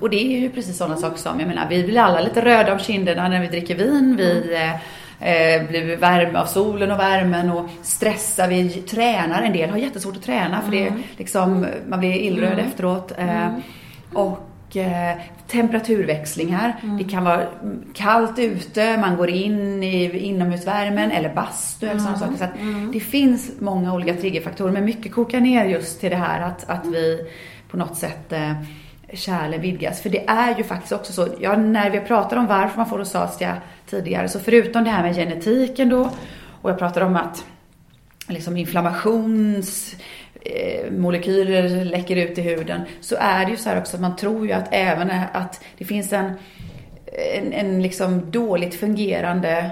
[0.00, 2.72] Och det är ju precis sådana saker som, jag menar, vi blir alla lite röda
[2.72, 4.74] om kinderna när vi dricker vin, vi eh,
[5.28, 10.16] eh, blir värme av solen och värmen och stressar, vi tränar, en del har jättesvårt
[10.16, 13.12] att träna för det är liksom, man blir illröd efteråt.
[13.18, 13.48] Eh,
[14.12, 16.76] och eh, temperaturväxlingar.
[16.98, 22.18] Det kan vara mm, kallt ute, man går in i inomhusvärmen eller bastu eller sådana
[22.18, 22.36] saker.
[22.36, 22.50] Så att
[22.92, 26.86] Det finns många olika triggerfaktorer men mycket kokar ner just till det här att, att
[26.86, 27.26] vi
[27.70, 28.52] på något sätt eh,
[29.12, 30.00] kärlen vidgas.
[30.00, 32.98] För det är ju faktiskt också så, ja, när vi pratar om varför man får
[32.98, 33.56] rosacea
[33.86, 36.10] tidigare, så förutom det här med genetiken då,
[36.62, 37.44] och jag pratar om att
[38.28, 39.96] liksom inflammations
[40.44, 44.16] eh, molekyler läcker ut i huden så är det ju så här också att man
[44.16, 46.32] tror ju att även att det finns en,
[47.34, 49.70] en, en liksom dåligt fungerande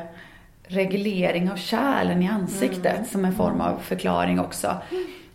[0.71, 4.77] reglering av kärlen i ansiktet som en form av förklaring också.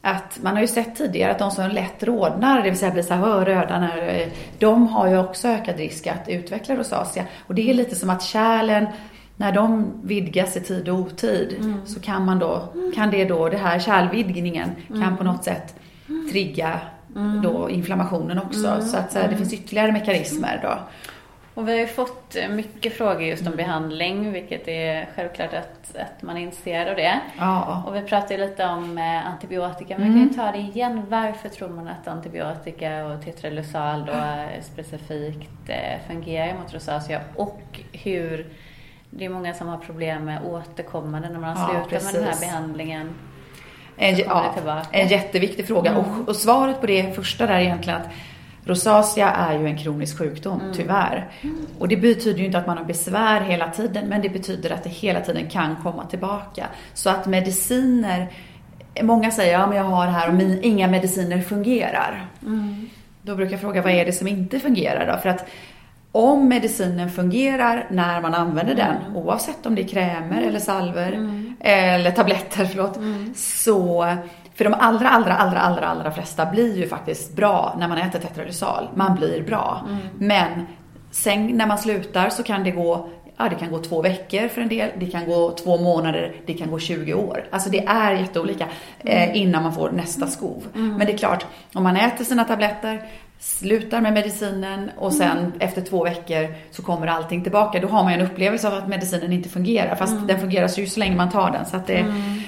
[0.02, 3.04] Att man har ju sett tidigare att de som lätt rodnar, det vill säga blir
[3.04, 4.28] så här röda, när, eh,
[4.60, 7.24] de har ju också ökad risk att utveckla rosacea.
[7.48, 8.88] Och det är lite som att kärlen
[9.38, 13.58] när de vidgas i tid och otid så kan man då, kan det då, det
[13.58, 15.76] här kärlvidgningen kan på något sätt
[16.32, 16.80] trigga
[17.44, 18.82] då inflammationen också.
[18.82, 20.78] Så att så här, det finns ytterligare mekanismer då.
[21.56, 25.96] Och vi har ju fått eh, mycket frågor just om behandling, vilket är självklart att,
[25.96, 27.20] att man är intresserad av det.
[27.38, 27.84] Ja.
[27.88, 31.02] Och vi pratade lite om eh, antibiotika, men vi kan ju ta det igen.
[31.10, 35.70] Varför tror man att antibiotika och tetralysal då eh, specifikt
[36.08, 37.22] fungerar mot rosacea?
[37.36, 38.48] Och hur,
[39.18, 42.40] det är många som har problem med återkommande när man har Ja, med den här
[42.40, 43.10] behandlingen.
[43.98, 44.54] En, ja,
[44.92, 45.98] en jätteviktig fråga.
[45.98, 48.08] Och, och svaret på det första där är egentligen att
[48.66, 51.30] rosacea är ju en kronisk sjukdom, tyvärr.
[51.80, 54.84] Och det betyder ju inte att man har besvär hela tiden, men det betyder att
[54.84, 56.68] det hela tiden kan komma tillbaka.
[56.94, 58.32] Så att mediciner,
[59.02, 62.28] många säger ja men jag har det här och min, inga mediciner fungerar.
[63.22, 65.20] Då brukar jag fråga vad är det som inte fungerar då?
[65.22, 65.48] För att
[66.16, 72.12] om medicinen fungerar när man använder den, oavsett om det är krämer eller salver eller
[72.12, 73.00] tabletter, förlåt,
[73.36, 74.16] så
[74.56, 78.20] för de allra, allra, allra, allra, allra flesta blir ju faktiskt bra när man äter
[78.20, 78.88] tetralysal.
[78.96, 79.88] Man blir bra.
[80.18, 80.66] Men
[81.12, 84.62] sen när man slutar så kan det gå Ja, det kan gå två veckor för
[84.62, 87.46] en del, det kan gå två månader, det kan gå 20 år.
[87.52, 88.68] Alltså det är jätteolika
[89.00, 90.68] eh, innan man får nästa skov.
[90.74, 93.02] Men det är klart, om man äter sina tabletter,
[93.40, 97.80] slutar med medicinen och sen efter två veckor så kommer allting tillbaka.
[97.80, 99.96] Då har man ju en upplevelse av att medicinen inte fungerar.
[99.96, 101.66] Fast den fungerar ju så länge man tar den.
[101.66, 102.04] Så att det,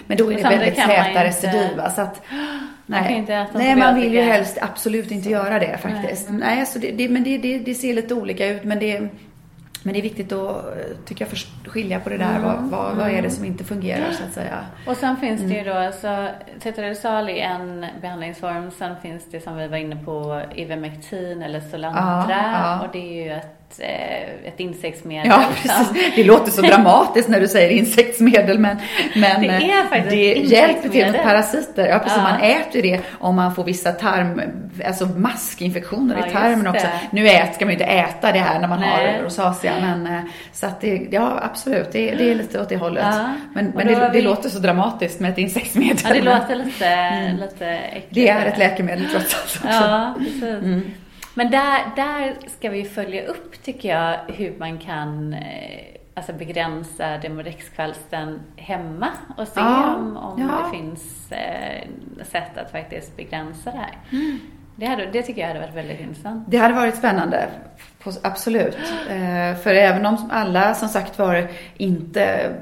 [0.07, 1.81] Men då är det Samtidigt väldigt man täta recidiv.
[1.95, 2.21] Så att,
[2.85, 6.29] Man nej, äta nej man vill ju helst absolut inte göra det faktiskt.
[6.29, 8.63] Nej, så det, det, men det, det, det ser lite olika ut.
[8.63, 9.09] Men det,
[9.87, 12.39] men det är viktigt att, eh, tycker jag, skilja på det där.
[12.39, 14.65] Vad, vad, vad är det som inte fungerar så att säga.
[14.87, 15.73] Och sen finns det ju Mm.
[15.75, 16.27] då, alltså,
[16.59, 18.71] tetralysal är en behandlingsform.
[18.71, 22.25] Sen finns det som vi var inne på, Ivermectin eller Solantra.
[22.29, 22.81] Ja, ja.
[22.81, 25.27] Och det är ju ett, eh, ett insektsmedel.
[25.29, 26.13] Ja, precis.
[26.15, 28.77] Det låter så dramatiskt när du säger insektsmedel, men,
[29.15, 31.87] men Det är faktiskt det hjälper till mot parasiter.
[31.87, 32.17] Ja, precis.
[32.17, 32.23] Ja.
[32.23, 34.41] Man äter det om man får vissa tarm,
[34.87, 36.87] alltså maskinfektioner Ja, i tarmen också.
[37.11, 38.89] Nu ät, ska man ju inte äta det här när man Nej.
[39.17, 40.21] har rosacea, men eh,
[40.53, 43.05] så att det, ja absolut, det, det är lite åt det hållet.
[43.11, 43.29] Ja.
[43.53, 45.97] Men, men det, vi- det låter så dramatiskt med ett insektsmedel.
[46.03, 48.07] Ja, det låter lite, lite äckligt.
[48.09, 49.55] det är ett läkemedel trots allt.
[49.65, 49.67] också.
[49.67, 50.43] Ja, precis.
[50.43, 50.91] Mm.
[51.37, 57.17] Men där, där ska vi följa upp, tycker jag, hur man kan eh, alltså begränsa
[57.17, 60.63] Demodexkvalstern hemma och se Ja, om, om ja.
[60.71, 61.87] det finns eh,
[62.23, 63.97] sätt att faktiskt begränsa det här.
[64.11, 64.39] Mm.
[64.75, 66.45] Det, hade, det tycker jag hade varit väldigt intressant.
[66.47, 67.47] Det hade varit spännande,
[68.23, 68.77] absolut.
[69.09, 71.47] Eh, För även om alla som sagt var
[71.77, 72.53] inte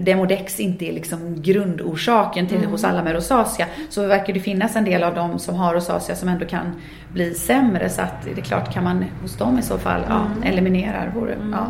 [0.00, 4.84] Demodex inte är liksom grundorsaken till hos alla med rosacea så verkar det finnas en
[4.84, 6.80] del av dem som har rosacea som ändå kan
[7.12, 10.26] bli sämre så att det är klart kan man hos dem i så fall ja,
[10.44, 11.02] eliminera.
[11.14, 11.66] Vore, ja.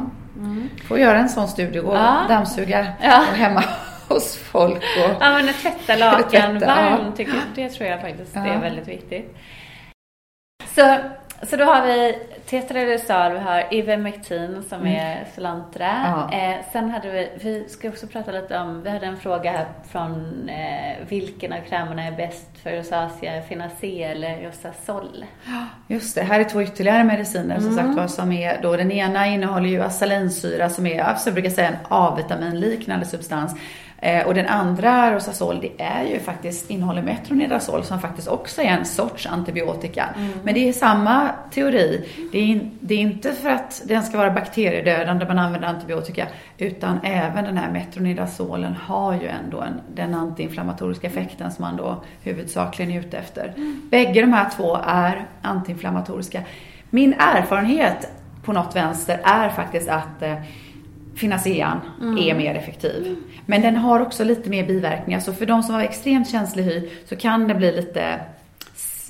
[0.89, 2.25] Får göra en sån studie och Ja.
[2.29, 3.25] dammsuga Ja.
[3.31, 3.65] och hemma
[4.09, 4.77] hos folk.
[4.77, 6.67] Och, Ja men att tvätta lakan ja.
[6.67, 8.47] varmt, tycker, det tror jag faktiskt Ja.
[8.47, 9.37] är väldigt viktigt.
[10.75, 10.97] Så,
[11.43, 15.91] så då har vi tetraidosal, vi har ivermectin som är Solantra.
[16.31, 16.51] Mm.
[16.59, 19.67] Eh, sen hade vi, vi ska också prata lite om, vi hade en fråga här
[19.91, 25.25] från eh, vilken av krämerna är bäst för rosacea, Finacé eller Rosasol?
[25.87, 27.85] Just det, här är två ytterligare mediciner som Mm.
[27.87, 31.69] sagt var som är då den ena innehåller ju asalinsyra som är, jag brukar säga
[31.69, 33.55] en A-vitaminliknande substans.
[34.07, 38.67] Eh, och den andra Rosasol det är ju faktiskt innehåller metronidazol som faktiskt också är
[38.67, 40.09] en sorts antibiotika.
[40.17, 40.33] Mm.
[40.45, 42.09] Men det är samma teori.
[42.33, 46.27] Det är, in, det är inte för att den ska vara bakteriedödande man använder antibiotika
[46.59, 52.05] utan även den här metronidazolen har ju ändå en, den antiinflammatoriska effekten som man då
[52.23, 53.53] huvudsakligen är ute efter.
[53.91, 56.43] Bägge de här två är antiinflammatoriska.
[56.91, 58.11] Min erfarenhet
[58.45, 60.23] på något vänster är faktiskt att
[61.17, 61.81] eh, Finacean
[62.19, 63.17] är mer effektiv.
[63.47, 65.21] Men den har också lite mer biverkningar.
[65.21, 68.21] Så för de som har extremt känslig hy så kan det bli lite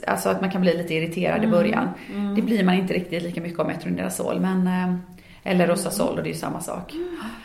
[0.06, 1.88] Alltså att man kan bli lite irriterad i början.
[2.36, 4.40] Det blir man inte riktigt lika mycket av metronidazol.
[4.40, 4.94] Men, eh,
[5.42, 6.92] eller Rosasol och det är ju samma sak.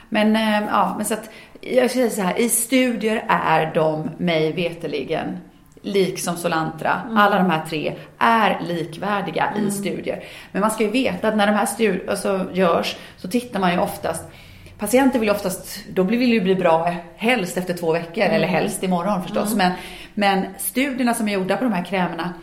[0.10, 1.30] Men eh, ja, men så att
[1.62, 2.40] jag säger så här.
[2.40, 5.38] I studier är de mig veteligen
[5.82, 10.24] liksom Solantra, alla de här tre är likvärdiga i studier.
[10.52, 13.72] Men man ska ju veta att när de här studier alltså, görs så tittar man
[13.72, 14.24] ju oftast
[14.82, 18.84] Patienter vill ju oftast, då vill ju bli bra helst efter två veckor, eller helst
[18.84, 19.56] imorgon förstås.
[19.56, 19.72] Men,
[20.14, 22.34] men studierna som är gjorda på de här krämerna,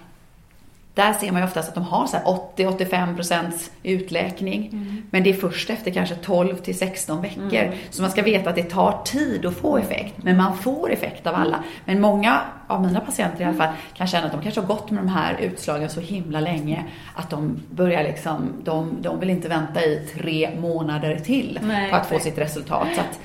[0.98, 4.70] där ser man ju oftast att de har så här 80-85% utläkning.
[5.10, 7.72] Men det är först efter kanske 12 till 16 veckor.
[7.90, 10.14] Så man ska veta att det tar tid att få effekt.
[10.16, 11.64] Men man får effekt av alla.
[11.84, 14.90] Men många av mina patienter i alla fall kan känna att de kanske har gått
[14.90, 16.84] med de här utslagen så himla länge
[17.14, 21.96] att de börjar liksom, de, de vill inte vänta i tre månader till Nej, på
[21.96, 22.88] att få sitt resultat.
[22.94, 23.20] Så att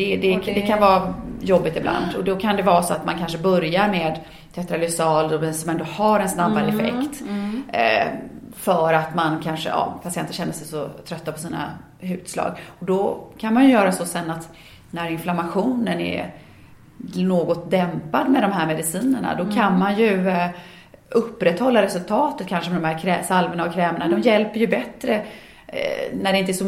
[0.00, 2.14] det, det, det- det kan vara jobbigt ibland.
[2.16, 4.18] Och då kan det vara så att man kanske börjar med
[4.54, 7.22] tetralysal som ändå har en snabbare Mm, effekt.
[7.72, 8.06] Eh,
[8.56, 12.52] för att man kanske, ja, patienter känner sig så trötta på sina hudslag.
[12.78, 14.48] Och då kan man ju göra så sen att
[14.90, 16.34] när inflammationen är
[17.16, 20.48] något dämpad med de här medicinerna, då kan man ju eh,
[21.08, 24.08] upprätthålla resultatet kanske med de här salvorna och krämerna.
[24.08, 25.14] De hjälper ju bättre
[25.66, 26.64] eh, när det inte är så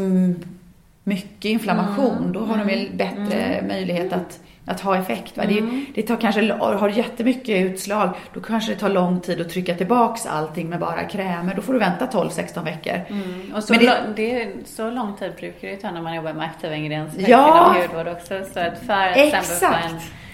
[1.05, 2.33] mycket inflammation.
[2.33, 5.37] Då har de ju bättre möjlighet att, att ha effekt.
[5.37, 5.45] Va?
[5.49, 5.63] Det,
[5.95, 9.75] det tar kanske, har du jättemycket utslag, då kanske det tar lång tid att trycka
[9.75, 11.55] tillbaks allting med bara krämer.
[11.55, 13.01] Då får du vänta 12-16 veckor.
[13.09, 13.53] Mm.
[13.57, 14.69] Och så, Men det- det...
[14.69, 17.75] så lång tid brukar det ta när man jobbar med aktiva ingredienser Ja.
[17.77, 18.45] inom hudvård också.
[18.55, 19.63] Så att för att Exakt.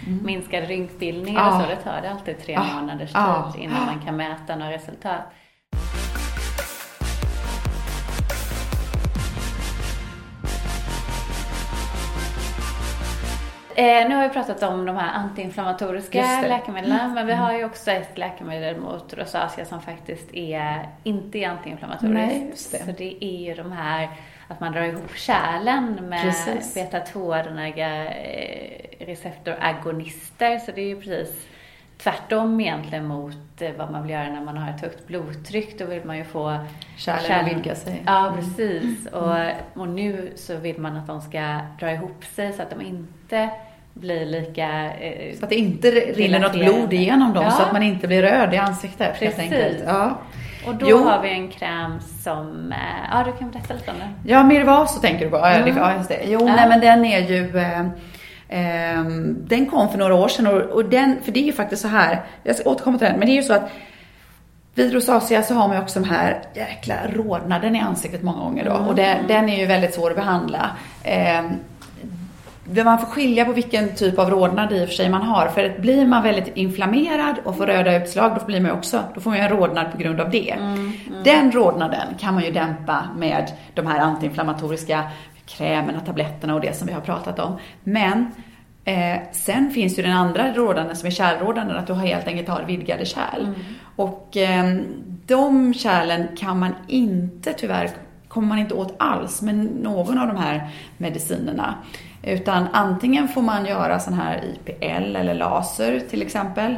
[0.07, 1.47] en minskad rynkbildning Ja.
[1.57, 2.65] och så, det tar det alltid tre Ja.
[2.81, 3.53] månaders Ja.
[3.55, 5.21] tid innan man kan mäta några resultat.
[13.79, 16.27] Eh, nu har vi pratat om de här antiinflammatoriska det.
[16.27, 16.49] Mm.
[16.49, 21.49] läkemedlen, men vi har ju också ett läkemedel mot rosacea som faktiskt är inte är
[21.49, 22.73] antiinflammatoriskt.
[22.73, 22.79] Det.
[22.79, 24.09] Så det är ju de här
[24.49, 26.75] att man drar ihop kärlen med Precis.
[26.75, 30.59] beta-2-adenerga eh, receptoragonister.
[30.59, 31.47] Så det är ju precis
[31.99, 35.79] tvärtom egentligen mot eh, vad man vill göra när man har ett högt blodtryck.
[35.79, 36.59] Då vill man ju få
[36.97, 38.03] Kärlen att vidga sig.
[38.07, 39.07] Ja, precis.
[39.07, 39.37] Och,
[39.75, 43.51] och nu så vill man att de ska dra ihop sig så att de inte
[44.01, 44.93] blir lika...
[44.95, 47.51] Eh, Så att det inte rinner något blod igenom dem Ja.
[47.51, 49.39] så att man inte blir röd i ansiktet helt Precis.
[49.53, 49.79] enkelt.
[49.87, 50.19] Ja.
[50.67, 51.05] och då Jo.
[51.05, 52.73] har vi en kräm som...
[52.73, 52.79] Eh,
[53.13, 54.09] ja, du kan berätta lite om den.
[54.27, 55.37] Ja, Mirvaso tänker du på.
[55.39, 56.21] Det- Ja, just det.
[56.27, 56.55] Jo, Ja.
[56.57, 57.59] nej men den är ju...
[57.59, 57.81] Eh,
[58.49, 59.05] eh,
[59.47, 61.89] den kom för några år sedan och, och den, för det är ju faktiskt så
[61.89, 63.71] här, jag ska återkomma till den, men det är ju så att
[64.75, 68.65] vid rosacea så har man ju också den här jäkla rodnaden i ansiktet många gånger
[68.65, 68.73] då.
[68.73, 70.71] Och den, den är ju väldigt svår att behandla.
[71.05, 71.43] Eh,
[72.75, 75.49] man får skilja på vilken typ av rodnad i och för sig man har.
[75.49, 79.31] För blir man väldigt inflammerad och får röda utslag, då blir man också, då får
[79.31, 80.57] man ju en rodnad på grund av det.
[81.25, 85.03] Den rodnaden kan man ju dämpa med de här antiinflammatoriska
[85.47, 87.59] krämerna, tabletterna och det som vi har pratat om.
[87.85, 88.31] Men
[88.85, 92.63] eh, sen finns ju den andra rodnaden som är kärlrodnaden, att du helt enkelt har
[92.63, 93.47] vidgade kärl.
[93.97, 94.77] Och eh,
[95.27, 97.91] de kärlen kan man inte tyvärr
[98.29, 101.75] kommer man inte åt alls med någon av de här medicinerna.
[102.23, 106.77] Utan antingen får man göra sån här IPL eller laser till exempel.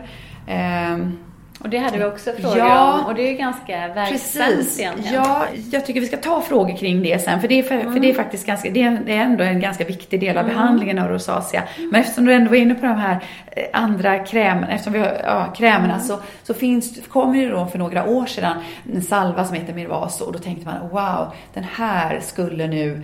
[0.48, 1.18] Ehm,
[1.61, 2.92] och det hade vi också frågor Ja.
[2.92, 5.14] om och det är ju ganska verksamt egentligen.
[5.14, 7.40] Ja, jag tycker vi ska ta frågor kring det sen.
[7.40, 9.61] För det är, för, för det är faktiskt ganska, det är, det är ändå en
[9.61, 11.62] ganska viktig del av behandlingen av rosacea.
[11.90, 15.20] Men eftersom du ändå var inne på de här eh, andra krämerna, eftersom vi har
[15.24, 18.57] ja, krämerna så, så finns, kom det då för några år sedan
[18.94, 23.03] en salva som heter Mirvaso och då tänkte man wow, den här skulle nu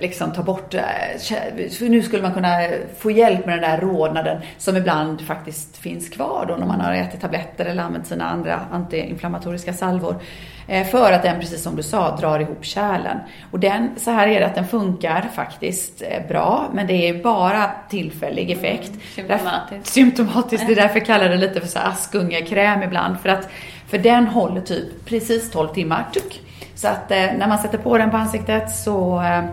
[0.00, 0.82] liksom ta bort, eh,
[1.80, 2.58] nu skulle man kunna
[2.98, 6.92] få hjälp med den där rodnaden som ibland faktiskt finns kvar då när man har
[6.92, 10.14] ätit tabletter eller använt sina andra antiinflammatoriska salvor.
[10.68, 13.18] Eh, för att den, precis som du sa, drar ihop kärlen.
[13.50, 17.22] Och den, så här är det att den funkar faktiskt eh, bra, men det är
[17.22, 18.92] bara tillfällig effekt.
[19.14, 19.70] symptomatiskt.
[19.70, 23.20] Därför, symptomatiskt, det är därför jag kallar det lite för så askungekräm ibland.
[23.20, 23.48] För att
[23.88, 26.06] för den håller typ precis 12 timmar.
[26.12, 26.40] Tuck.
[26.74, 29.44] Så att eh, när man sätter på den på ansiktet så eh,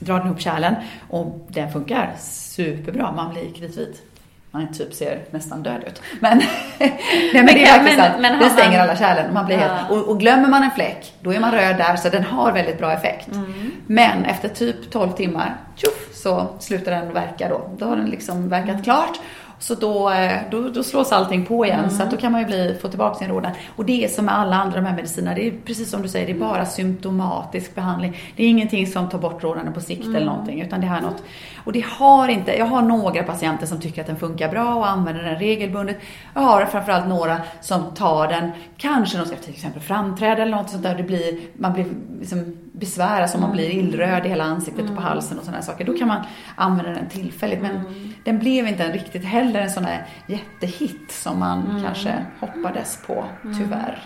[0.00, 0.74] drar den ihop kärlen
[1.10, 3.12] och den funkar superbra.
[3.12, 4.02] Man blir kritvit.
[4.50, 6.02] Man typ ser nästan död ut.
[6.20, 6.38] Men,
[6.78, 7.00] nej,
[7.34, 9.26] men det är faktiskt Men- men Den stänger alla kärlen.
[9.28, 9.62] och Man blir Ja.
[9.68, 11.96] helt, och, och glömmer man en fläck, då är man röd där.
[11.96, 13.28] Så den har väldigt bra effekt.
[13.32, 13.70] Mm.
[13.86, 17.70] Men efter typ 12 timmar, tjoff, så slutar den verka då.
[17.78, 18.82] Då har den liksom verkat Mm.
[18.82, 19.20] klart.
[19.64, 21.90] Så då, eh, då, då slås allting på igen.
[21.90, 22.08] Så Mm.
[22.10, 23.52] då kan man ju bli, få tillbaka sin rodnad.
[23.76, 25.34] Och det är som med alla andra de här medicinerna.
[25.34, 28.16] Det är precis som du säger, det är bara symptomatisk behandling.
[28.36, 30.16] Det är ingenting som tar bort rodnaden på sikt Mm.
[30.16, 30.60] eller någonting.
[30.60, 31.22] Utan det här är något.
[31.64, 34.88] Och det har inte, jag har några patienter som tycker att den funkar bra och
[34.88, 35.96] använder den regelbundet.
[36.34, 40.70] Jag har framförallt några som tar den, kanske de ska till exempel framträda eller något
[40.70, 40.94] sånt där.
[40.94, 41.86] Det blir, man blir
[42.20, 45.84] liksom besväras om man blir illröd i hela ansiktet och på halsen och sådana saker.
[45.84, 46.24] Då kan man
[46.56, 47.62] använda den tillfälligt.
[47.62, 47.80] Men
[48.24, 53.24] den blev inte en riktigt heller en sån här jättehit som man kanske hoppades på,
[53.58, 53.98] tyvärr.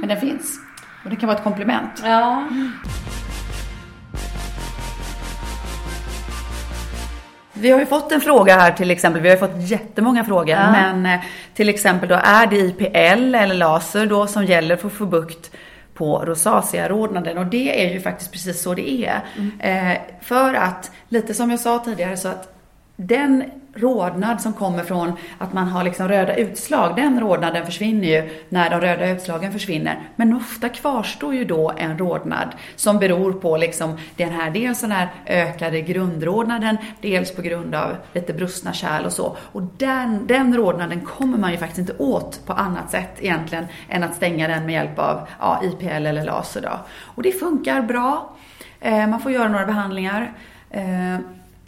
[0.00, 0.58] Men den finns.
[1.04, 2.02] Och det kan vara ett komplement.
[2.04, 2.48] Ja.
[7.52, 10.48] Vi har ju fått en fråga här till exempel, vi har ju fått jättemånga frågor,
[10.56, 10.70] Ja.
[10.72, 11.20] men eh,
[11.54, 15.50] till exempel då är det IPL eller laser då som gäller för att få bukt
[15.98, 19.20] på rosacea-rodnaden och det är ju faktiskt precis så det är.
[19.58, 22.54] Eh, för att, lite som jag sa tidigare, så att
[22.96, 28.44] den rodnad som kommer från att man har liksom röda utslag, den rodnaden försvinner ju
[28.48, 30.00] när de röda utslagen försvinner.
[30.16, 34.92] Men ofta kvarstår ju då en rodnad som beror på liksom den här, dels den
[34.92, 39.36] här ökade grundrodnaden, dels på grund av lite brustna kärl och så.
[39.40, 44.04] Och den, den rodnaden kommer man ju faktiskt inte åt på annat sätt egentligen än
[44.04, 46.78] att stänga den med hjälp av ja, IPL eller laser då.
[47.02, 48.36] Och det funkar bra.
[48.80, 50.32] Eh, man får göra några behandlingar.
[50.70, 51.18] Eh,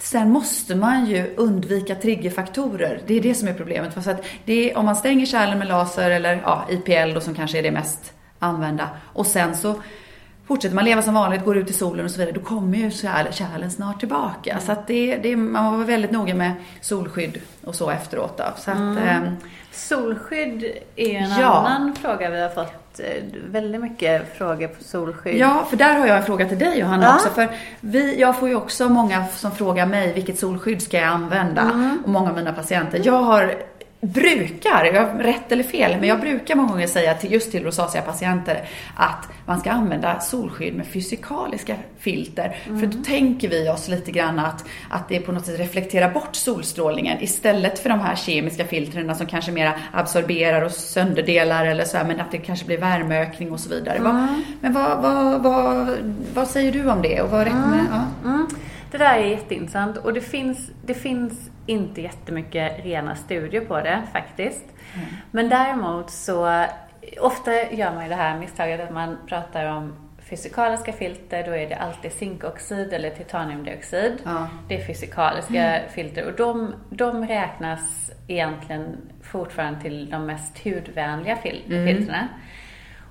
[0.00, 3.00] Sen måste man ju undvika triggerfaktorer.
[3.06, 3.94] Det är det som är problemet.
[3.94, 7.34] För att det är, om man stänger kärlen med laser eller ja, IPL då som
[7.34, 9.74] kanske är det mest använda och sen så
[10.50, 12.90] fortsätter man leva som vanligt, går ut i solen och så vidare, då kommer ju
[12.90, 14.58] kärlen, snart tillbaka.
[14.60, 18.44] Så att det, det, man var väldigt noga med solskydd och så efteråt då.
[18.56, 19.36] Så att, ehm,
[19.72, 20.64] Solskydd
[20.96, 21.46] är en Ja.
[21.66, 25.36] annan fråga vi har fått eh, väldigt mycket frågor på solskydd.
[25.36, 27.14] Ja, för där har jag en fråga till dig Johanna Ja.
[27.14, 27.28] också.
[27.28, 27.48] För
[27.80, 31.62] vi, jag får ju också många som frågar mig vilket solskydd ska jag använda?
[31.62, 31.98] Mm.
[32.04, 33.00] Och många av mina patienter.
[33.04, 33.54] Jag har
[34.00, 37.64] brukar, jag har rätt eller fel, men jag brukar många gånger säga till, just till
[37.64, 42.56] rosacea-patienter att man ska använda solskydd med fysikaliska filter.
[42.64, 46.36] För då tänker vi oss lite grann att, att det på något sätt reflekterar bort
[46.36, 51.96] solstrålningen istället för de här kemiska filtren som kanske mera absorberar och sönderdelar eller så
[51.96, 53.98] här, men att det kanske blir värmeökning och så vidare.
[54.00, 55.88] Vad, men vad, vad, vad,
[56.34, 57.20] vad säger du om det?
[57.20, 58.28] Och vad rekommenderar, ja.
[58.28, 58.46] Mm.
[58.90, 64.02] Det där är jätteintressant och det finns, det finns inte jättemycket rena studier på det
[64.12, 64.64] faktiskt.
[65.30, 66.64] Men däremot så,
[67.20, 71.68] ofta gör man ju det här misstaget att man pratar om fysikaliska filter, då är
[71.68, 74.12] det alltid zinkoxid eller titaniumdioxid.
[74.24, 74.48] Ja.
[74.68, 81.62] Det är fysikaliska filter och de, de räknas egentligen fortfarande till de mest hudvänliga fil-
[81.86, 82.28] filtrerna.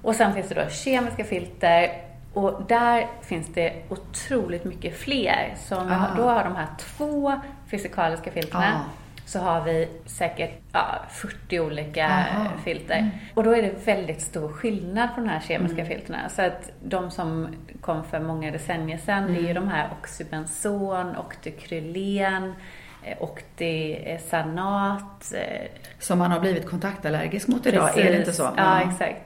[0.02, 1.90] Och sen finns det då kemiska filter
[2.34, 5.54] och där finns det otroligt mycket fler.
[5.58, 6.16] Så om vi har- Ah.
[6.18, 7.34] då har de här två
[7.72, 8.90] fysikaliska filtrerna Ah.
[9.26, 12.46] så har vi säkert ja, 40 olika Aha.
[12.64, 13.10] filter.
[13.34, 16.30] Och då är det väldigt stor skillnad på de här kemiska filtrerna.
[16.30, 17.48] Så att de som
[17.82, 22.54] kom för många decennier sedan, det är ju de här oxybenzon, octykrylen,
[23.04, 23.18] eh,
[24.20, 25.34] oktysanat.
[25.36, 25.68] eh,
[26.00, 28.50] Som man har blivit kontaktallergisk mot idag, är det inte så?
[28.58, 29.22] Ja, exakt.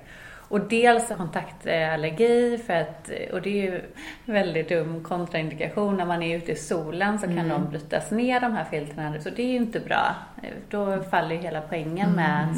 [0.53, 3.81] Och dels kontaktallergi, för att, och det är ju
[4.25, 5.97] väldigt dum kontraindikation.
[5.97, 7.49] När man är ute i solen så kan Mm.
[7.49, 9.21] de brytas ner, de här filtrerna.
[9.21, 10.15] Så det är ju inte bra.
[10.69, 12.55] Då faller ju hela poängen med Mm.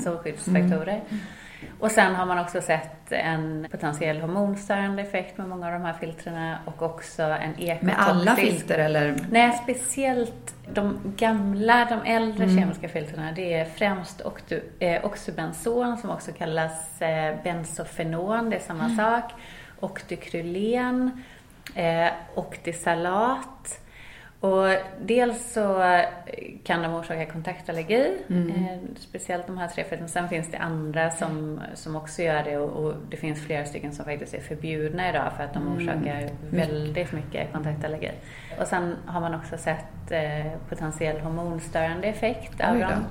[1.79, 5.93] Och sen har man också sett en potentiell hormonstörande effekt med många av de här
[5.93, 7.81] filtrerna och också en ekotoxisk.
[7.81, 9.15] Med alla filter eller?
[9.31, 12.57] Nej, speciellt de gamla, de äldre mm.
[12.57, 13.31] kemiska filtrerna.
[13.31, 14.21] Det är främst
[14.79, 18.97] eh, oxybenson som också kallas eh, bensofenon, det är samma mm.
[18.97, 19.31] sak.
[19.79, 21.23] Octykrylen,
[21.75, 23.84] eh, oktisalat
[24.45, 26.01] och dels så
[26.63, 28.49] kan de orsaka kontaktallergi, mm.
[28.49, 30.07] eh, speciellt de här tre fetterna.
[30.07, 33.93] Sen finns det andra som, som också gör det och, och, det finns flera stycken
[33.93, 35.77] som faktiskt är förbjudna idag för att de mm.
[35.77, 36.31] orsakar mm.
[36.49, 38.11] väldigt mycket kontaktallergi.
[38.59, 43.05] Och sen har man också sett eh, potentiell hormonstörande effekt av dem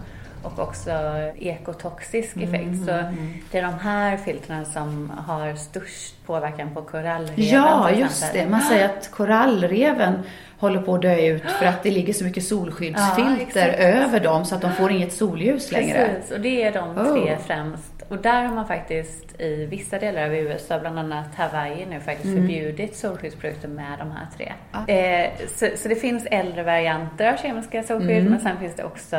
[0.44, 0.90] och också
[1.38, 2.64] ekotoxisk effekt.
[2.64, 3.34] Mm, så mm.
[3.50, 7.44] det är de här filtrerna som har störst påverkan på korallreven.
[7.44, 8.46] Ja, just det.
[8.46, 10.14] Man säger att korallreven
[10.58, 14.44] håller på att dö ut för att det ligger så mycket solskyddsfilter ja, över dem
[14.44, 16.10] så att de får inget solljus längre.
[16.14, 17.38] Precis, och det är de tre oh.
[17.38, 22.00] främst och där har man faktiskt i vissa delar av USA, bland annat Hawaii nu,
[22.00, 22.36] faktiskt mm.
[22.36, 24.52] förbjudit solskyddsprodukter med de här tre.
[24.70, 24.86] Ah.
[24.86, 28.30] Eh, så, så, det finns äldre varianter av kemiska solskydd, mm.
[28.30, 29.16] men sen finns det också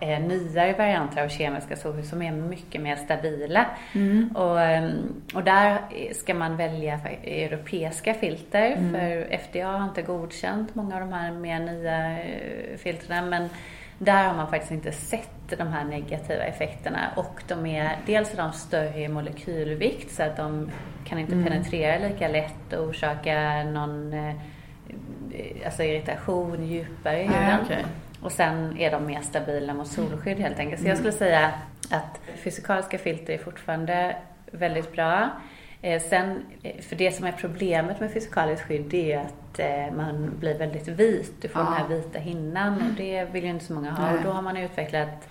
[0.00, 3.66] eh, nyare varianter av kemiska solskydd som är mycket mer stabila.
[3.94, 4.30] Mm.
[4.36, 5.78] Och, ehm, och där
[6.12, 8.92] ska man välja europeiska filter, mm.
[8.92, 13.48] för FDA har inte godkänt många av de här mer nya eh, filtrerna, men
[13.98, 18.36] där har man faktiskt inte sett de här negativa effekterna och de är dels är
[18.36, 20.70] de större i molekylvikt så att de
[21.04, 21.44] kan inte mm.
[21.44, 24.34] penetrera lika lätt och orsaka någon eh,
[25.64, 27.60] alltså irritation djupare i huden.
[27.60, 27.82] Ah, okay.
[28.22, 30.82] Och sen är de mer stabila mot solskydd helt enkelt.
[30.82, 31.52] Så jag skulle säga
[31.90, 34.16] att fysikaliska filter är fortfarande
[34.52, 35.30] väldigt bra.
[35.82, 39.94] Eh, sen, eh, för det som är problemet med fysikaliskt skydd det är att eh,
[39.96, 41.42] man blir väldigt vit.
[41.42, 41.64] Du får ja.
[41.64, 44.04] den här vita hinnan och det vill ju inte så många ha.
[44.04, 44.14] Nej.
[44.14, 45.28] Och då har man utvecklat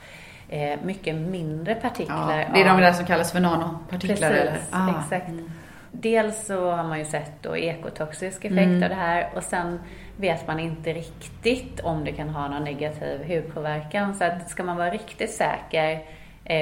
[0.84, 2.40] mycket mindre partiklar.
[2.40, 4.30] Ja, det är de där som kallas för nanopartiklar?
[4.30, 4.58] Precis, eller?
[4.72, 5.00] Ah.
[5.02, 5.28] exakt.
[5.30, 5.52] Mm.
[5.92, 8.84] Dels så har man ju sett då ekotoxisk effekt mm.
[8.84, 9.80] av det här och sen
[10.18, 14.16] vet man inte riktigt om det kan ha någon negativ hudpåverkan.
[14.16, 16.00] Så att ska man vara riktigt säker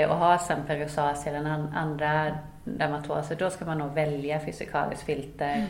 [0.10, 5.68] och ha exempel rosacea eller andra dermatoser, då ska man nog välja fysikaliskt filter mm.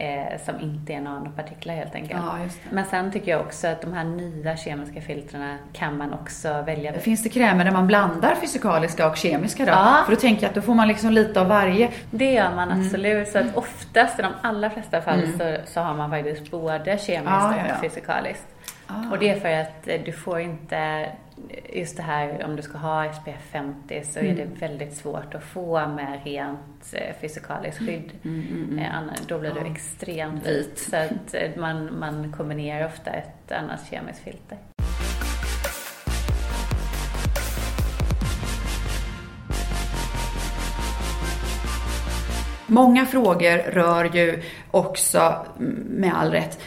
[0.00, 2.20] Eh, som inte är nanopartiklar helt enkelt.
[2.24, 2.38] Ja,
[2.70, 6.92] Men sen tycker jag också att de här nya kemiska filtrerna kan man också välja.
[6.92, 9.70] Finns det krämer där man blandar fysikaliska och kemiska då?
[9.70, 10.02] Ja.
[10.06, 11.90] För då tänker jag att då får man liksom lite av varje.
[12.10, 12.86] Det gör man mm.
[12.86, 13.28] absolut.
[13.28, 15.38] Så att oftast i de allra flesta fall mm.
[15.38, 18.46] så, så har man faktiskt både kemiskt ja, ja, och fysikaliskt.
[18.86, 19.10] Ah.
[19.10, 21.06] Och det är för att eh, du får inte
[21.72, 24.32] just det här om du ska ha SPF 50 så mm.
[24.32, 28.12] är det väldigt svårt att få med rent eh, fysikaliskt skydd.
[28.24, 29.08] Mm, mm, mm.
[29.08, 30.78] Eh, då blir du extremt vit.
[30.78, 34.58] Så att eh, man, man kombinerar ofta ett annat kemiskt filter.
[42.66, 45.46] Många frågor rör ju också,
[45.88, 46.60] med all rätt,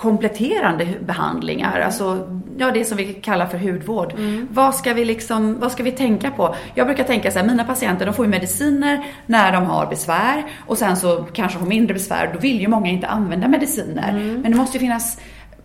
[0.00, 1.86] kompletterande behandlingar, mm.
[1.86, 2.28] alltså
[2.58, 4.12] ja, det som vi kallar för hudvård.
[4.12, 4.48] Mm.
[4.50, 6.54] Vad, ska vi liksom, vad ska vi tänka på?
[6.74, 10.44] Jag brukar tänka så här, mina patienter de får ju mediciner när de har besvär
[10.66, 12.30] och sen så kanske får mindre besvär.
[12.32, 14.08] Då vill ju många inte använda mediciner.
[14.08, 14.40] Mm.
[14.40, 15.20] Men det måste ju finnas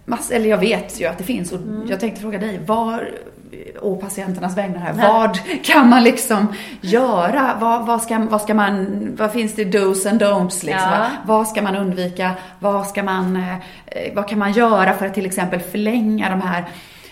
[0.06, 1.88] Mass, eller jag vet ju att det finns och mm.
[1.90, 3.10] jag tänkte fråga dig, var,
[3.82, 5.08] å patienternas vägnar här, Nej.
[5.08, 6.48] vad kan man liksom
[6.82, 7.58] göra?
[7.60, 8.88] Vad, vad, ska, vad ska man,
[9.18, 10.92] vad finns det dos and don'ts liksom?
[10.92, 11.08] Ja.
[11.26, 12.32] Vad ska man undvika?
[12.60, 16.66] Vad ska man, eh, vad kan man göra för att till exempel förlänga de här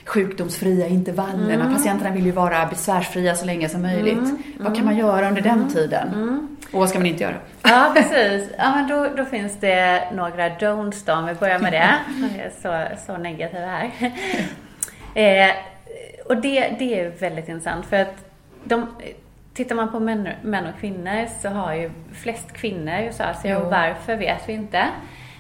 [0.05, 1.53] sjukdomsfria intervallerna.
[1.53, 1.73] Mm.
[1.73, 4.13] Patienterna vill ju vara besvärsfria så länge som möjligt.
[4.13, 4.43] Mm.
[4.59, 5.69] Vad kan man göra under den mm.
[5.69, 6.07] tiden?
[6.13, 6.57] Mm.
[6.71, 7.35] Och vad ska man inte göra?
[7.63, 8.49] Ja, precis.
[8.57, 11.95] Ja, men då, då finns det några don'ts då, om vi börjar med det.
[12.61, 13.91] Så, så negativ här.
[15.15, 15.55] eh,
[16.25, 18.15] och det, det är väldigt intressant för att
[18.63, 18.87] de,
[19.53, 24.15] Tittar man på män, män och kvinnor så har ju flest kvinnor rosacea och varför
[24.15, 24.87] vet vi inte.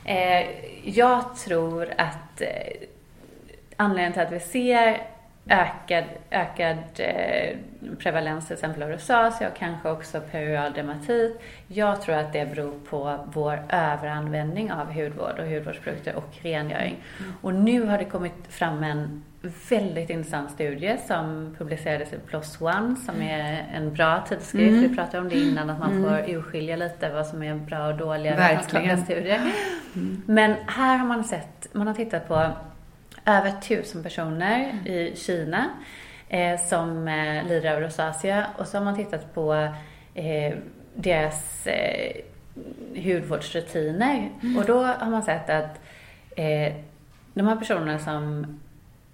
[0.05, 0.45] Eh,
[0.83, 2.47] jag tror att eh,
[3.77, 5.07] anledningen till att vi ser
[5.49, 7.57] ökad, ökad eh,
[7.99, 11.41] prevalens till exempel av rosacea och kanske också perioral dermatit.
[11.67, 17.03] Jag tror att det beror på vår överanvändning av hudvård och hudvårdsprodukter och rengöring.
[17.19, 17.33] Mm.
[17.41, 19.23] Och nu har det kommit fram en
[19.69, 23.27] väldigt intressant studie som publicerades i PLOS ONE som mm.
[23.27, 24.71] är en bra tidskrift.
[24.71, 24.89] Mm.
[24.89, 26.03] Vi pratade om det innan, att man mm.
[26.03, 29.03] får urskilja lite vad som är bra och dåliga Verkligen.
[29.03, 29.51] studier.
[29.95, 30.21] Mm.
[30.25, 32.51] Men här har man sett, man har tittat på
[33.25, 34.87] över tusen personer mm.
[34.87, 35.69] i Kina
[36.29, 39.53] eh, som eh, lider av rosacea och så har man tittat på
[40.13, 40.53] eh,
[40.95, 42.15] deras eh,
[42.95, 44.57] hudvårdsrutiner mm.
[44.57, 45.79] och då har man sett att
[46.35, 46.73] eh,
[47.33, 48.45] de här personerna som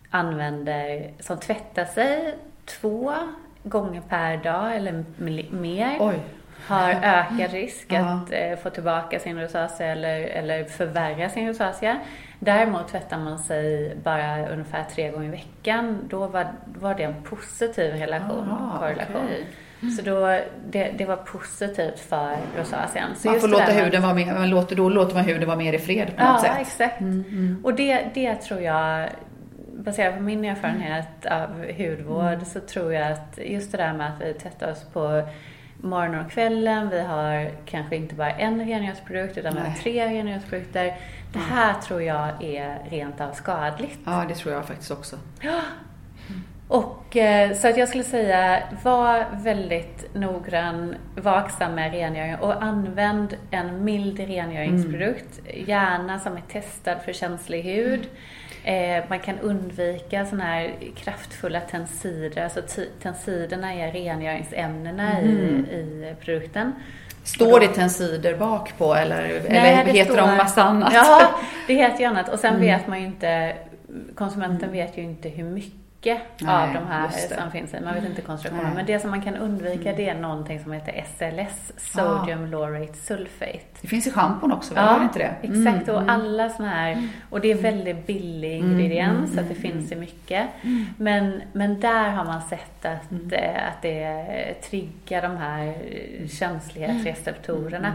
[0.09, 2.35] använder, som tvättar sig
[2.65, 3.13] två
[3.63, 5.03] gånger per dag eller
[5.51, 6.19] mer Oj.
[6.67, 7.99] har ökad risk Ja.
[7.99, 11.99] att eh, få tillbaka sin rosacea eller, eller förvärra sin rosacea.
[12.39, 15.97] Däremot tvättar man sig bara ungefär tre gånger i veckan.
[16.09, 16.47] Då var,
[16.79, 19.21] var det en positiv relation, Ah, korrelation.
[19.25, 19.45] okej.
[19.97, 23.15] Så då, det, det var positivt för rosacean.
[23.15, 25.73] Så Man får låta huden vara mer, man låter, då låter man huden vara mer
[25.73, 26.57] i fred på något Ja, sätt.
[26.61, 27.01] exakt.
[27.63, 29.09] Och det, det tror jag,
[29.73, 32.45] baserat på min erfarenhet av hudvård, Mm.
[32.45, 35.23] så tror jag att just det där med att vi tvättar oss på
[35.81, 40.93] morgonen och kvällen, vi har kanske inte bara en rengöringsprodukt utan vi har tre rengöringsprodukter.
[41.33, 43.99] Det här tror jag är rent av skadligt.
[44.05, 45.15] Ja, det tror jag faktiskt också.
[46.67, 53.37] Och eh, så att jag skulle säga, var väldigt noggrann, vaksam med rengöring och använd
[53.51, 55.39] en mild rengöringsprodukt.
[55.53, 58.07] Gärna som är testad för känslig hud.
[58.63, 62.61] Eh, man kan undvika sådana här kraftfulla tensider, alltså
[63.01, 65.25] tensiderna är rengöringsämnena i,
[65.71, 66.73] i produkten.
[67.23, 70.93] Står det tensider bak på eller, eller det heter står- de massa annat?
[70.93, 71.29] Ja,
[71.67, 72.29] det heter ju annat.
[72.29, 73.53] Och sen vet man ju inte,
[74.15, 75.73] konsumenten vet ju inte hur mycket
[76.07, 77.09] av Nej, de här
[77.41, 77.79] som finns i.
[77.81, 78.65] Man vet inte koncentrationen.
[78.65, 78.75] Nej.
[78.75, 83.59] Men det som man kan undvika det är någonting som heter SLS, Sodium Laurate Sulfate.
[83.81, 84.83] Det finns i schampon också, väl?
[84.83, 85.35] Har det inte det?
[85.41, 85.87] exakt.
[85.89, 89.91] Mm, Och alla såna här, och det är väldigt billig ingrediens, så att det finns
[89.91, 90.47] i mycket.
[90.97, 97.93] Men, men där har man sett att, eh, att det triggar de här eh, känslighetsreceptorerna.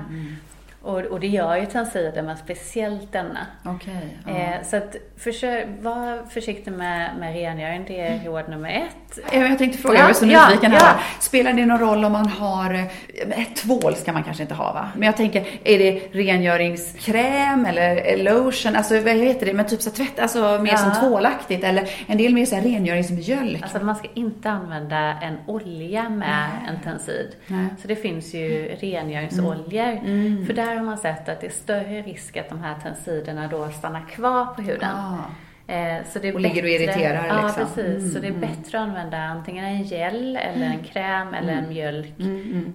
[0.85, 3.47] Och, och det gör ju tensider, men speciellt denna.
[3.65, 4.19] Okej.
[4.27, 4.31] ja.
[4.33, 9.19] Eh, så att försök, var försiktig med, med rengöring, det är råd nummer ett.
[9.33, 10.79] Jag tänkte fråga, Ja, jag är så ja, nyfiken ja.
[10.79, 10.97] här.
[11.21, 14.73] Spelar det någon roll om man har, eh, ett tvål ska man kanske inte ha
[14.73, 14.89] va?
[14.97, 19.91] Men jag tänker, är det rengöringskräm eller lotion, alltså vad heter det, men typ så
[19.91, 20.77] tvätt, alltså mer Ja.
[20.77, 23.63] som tvålaktigt eller en del mer så här rengöringsmjölk.
[23.63, 27.37] Alltså man ska inte använda en olja med en tensid.
[27.47, 27.67] Nej.
[27.83, 29.99] Så det finns ju rengöringsoljor.
[30.05, 30.47] Mm.
[30.47, 33.69] För där har man sett att det är större risk att de här tensiderna då
[33.69, 34.91] stannar kvar på huden.
[34.97, 35.19] Ah.
[35.67, 37.65] Eh, så det är Och ligger och irriterar, Ja, liksom.
[37.75, 38.13] precis.
[38.15, 42.13] Så det är bättre att använda antingen en gel eller en kräm eller en mjölk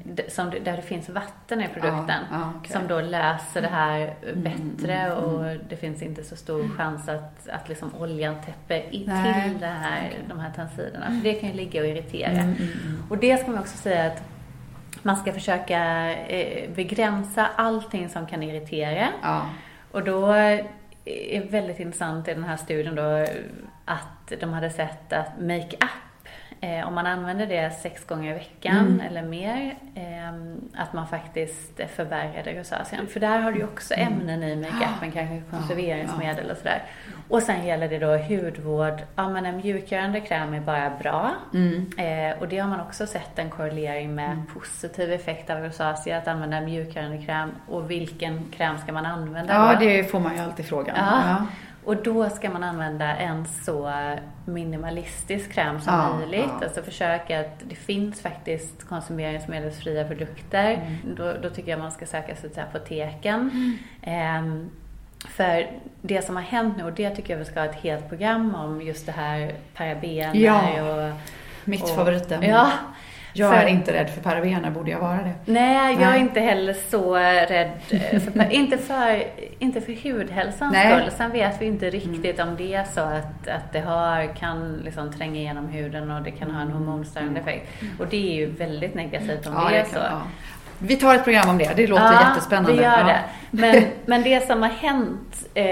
[0.04, 2.10] d- som, där det finns vatten i produkten.
[2.10, 2.72] Mm, Ja, ja, okej.
[2.72, 7.50] Som då löser det här Mm, bättre och det finns inte så stor chans att,
[7.50, 9.06] att liksom oljan täpper till
[9.60, 11.06] det här, de här tensiderna.
[11.06, 12.32] För det kan ju ligga och irritera.
[12.32, 12.56] Mm,
[13.10, 14.24] Och det ska man också säga att
[15.02, 19.08] man ska försöka eh, begränsa allting som kan irritera.
[19.22, 19.46] Ja.
[19.92, 20.64] Och då är
[21.42, 23.26] det väldigt intressant i den här studien då
[23.86, 25.90] att de hade sett att make-up,
[26.62, 29.00] eh, om man använder det sex gånger i veckan Mm.
[29.00, 33.08] eller mer, eh, att man faktiskt förvärrade rosacean.
[33.08, 36.84] För där har du ju också ämnen i make-upen, kanske konserveringsmedel och sådär.
[37.30, 39.01] Och sen gäller det då hudvård.
[39.15, 41.32] Ja, men en mjukgörande kräm är bara bra.
[41.53, 41.89] Mm.
[41.97, 46.27] Eh, och det har man också sett en korrelering med positiv effekt av rosacea, att
[46.27, 47.49] använda en mjukgörande kräm.
[47.67, 49.80] Och vilken kräm ska man använda ja, då?
[49.86, 50.95] det får man ju alltid frågan.
[50.97, 51.45] Ja.
[51.86, 53.91] Och då ska man använda en så
[54.45, 56.45] minimalistisk kräm som Ja, möjligt.
[56.59, 56.65] ja.
[56.65, 60.71] Alltså försöka att det finns faktiskt konsumeringsmedelsfria produkter.
[60.73, 61.15] Mm.
[61.17, 63.51] Då, då tycker jag man ska söka sig till apoteken.
[64.01, 64.69] Ehm,
[65.28, 65.67] för
[66.01, 68.55] det som har hänt nu, och det tycker jag vi ska ha ett helt program
[68.55, 71.11] om, just det här parabener Ja, och...
[71.65, 72.47] Mitt och, favoritämne.
[72.47, 72.72] Ja.
[73.34, 75.34] Jag för- är inte rädd för parabener, borde jag vara det?
[75.45, 76.20] Nej, jag är Nej.
[76.20, 77.72] inte heller så rädd.
[77.89, 79.24] eh, För, inte, för,
[79.59, 80.86] inte för hudhälsans Nej.
[80.88, 80.99] Mm.
[80.99, 81.11] skull.
[81.17, 85.13] Sen vet vi inte riktigt om det är så att, att det har, kan liksom
[85.13, 87.70] tränga igenom huden och det kan ha en hormonstörande effekt.
[87.99, 89.97] Och det är ju väldigt negativt om det är kan- så.
[89.97, 90.22] ja.
[90.80, 92.71] Vi tar ett program om det, det låter Ja, jättespännande.
[92.75, 93.03] det gör Ja.
[93.05, 93.19] det.
[93.51, 95.65] Men, men det som har hänt eh,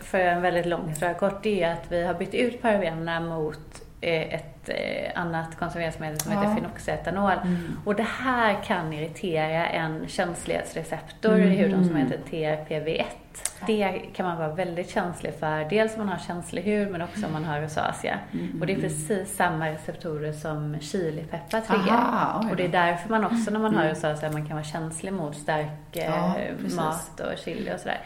[0.00, 3.82] för en väldigt lång historia kort, det är att vi har bytt ut parabenerna mot
[4.00, 4.55] eh, ett
[5.14, 6.40] annat konserveringsmedel som Ja.
[6.40, 7.32] heter fenoxetanol.
[7.84, 13.04] Och det här kan irritera en känslighetsreceptor i huden som heter TRPV1.
[13.66, 17.26] Det kan man vara väldigt känslig för, dels om man har känslig hud men också
[17.26, 18.18] om man har rosacea.
[18.60, 22.50] Och det är precis samma receptorer som chilipeppar triggar.
[22.50, 25.36] Och det är därför man också när man har rosacea man kan vara känslig mot
[25.36, 26.76] stark eh, Ja, precis.
[26.76, 28.00] mat och chili och sådär.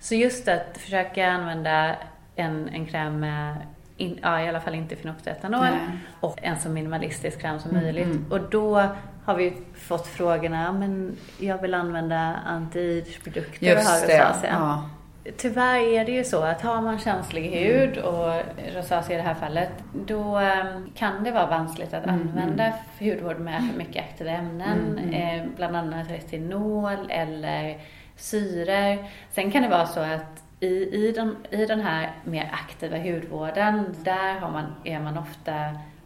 [0.00, 1.96] Så just att försöka använda
[2.36, 3.56] en, en kräm med
[4.02, 5.78] in, ja, i alla fall inte fenoxetanol Nej.
[6.20, 8.04] och en så minimalistisk kräm som Mm, möjligt.
[8.04, 8.24] mm.
[8.30, 8.82] Och då
[9.24, 14.18] har vi fått frågorna, men jag vill använda anti-age-produkter och Just det.
[14.18, 14.50] rosacea.
[14.52, 14.88] Ja.
[15.36, 18.32] Tyvärr är det ju så att har man känslig hud och
[18.76, 19.70] rosacea i det här fallet,
[20.06, 25.42] då eh, kan det vara vanskligt att använda hudvård med för mycket aktiva ämnen, eh,
[25.56, 27.78] bland annat retinol eller
[28.16, 28.98] syror.
[29.32, 33.84] Sen kan det vara så att i, i, den, i den här mer aktiva hudvården,
[34.04, 35.52] där har man, är man ofta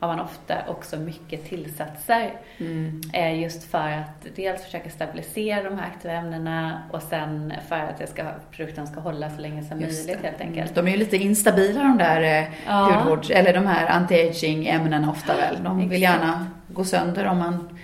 [0.01, 2.31] har man ofta också mycket tillsatser.
[2.59, 3.01] Mm.
[3.13, 7.99] Eh, just för att dels försöka stabilisera de här aktiva ämnena och sen för att
[7.99, 10.29] det ska, produkten ska hålla så länge som Just möjligt det.
[10.29, 10.75] helt enkelt.
[10.75, 12.85] De är ju lite instabila de där eh, Ja.
[12.93, 15.65] hudvårds, eller de här anti-aging ämnena ofta väl.
[15.65, 16.01] De vill Exakt.
[16.21, 17.79] gärna gå sönder om man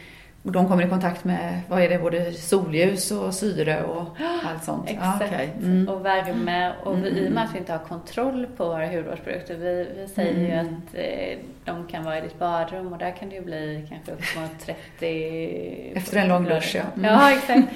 [0.45, 4.07] och de kommer i kontakt med, vad är det, både solljus och syre och
[4.47, 4.91] allt sånt.
[4.91, 5.25] Exakt.
[5.33, 5.51] Okej.
[5.59, 5.89] mm.
[5.89, 6.73] Och värme.
[6.85, 7.33] Och vi, i och Mm.
[7.33, 9.55] med att vi inte har kontroll på våra hudvårdsprodukter.
[9.57, 10.67] Vi, vi säger ju Mm.
[10.67, 14.13] att eh, de kan vara i ditt badrum och där kan det ju bli kanske
[14.13, 14.67] upp mot
[15.01, 16.83] 30 Efter en lång dusch, ja.
[16.97, 17.13] Mm.
[17.13, 17.73] Ja, exakt.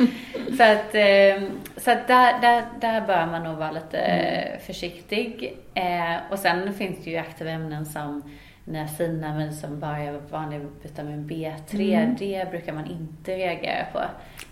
[0.56, 4.60] så att, eh, så att där, där, där bör man nog vara lite Mm.
[4.66, 5.56] försiktig.
[5.74, 8.22] Eh, och sen finns det ju aktiva ämnen som
[8.66, 11.94] niacinamid som bara är vanlig vitamin B3.
[12.02, 12.16] Mm.
[12.18, 14.00] Det brukar man inte reagera på.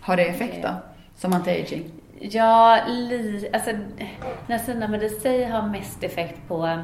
[0.00, 0.68] Har det effekt då?
[1.16, 1.82] Som anti-aging?
[2.20, 3.70] Ja, li, alltså
[4.46, 6.78] niacinamid i sig har mest effekt på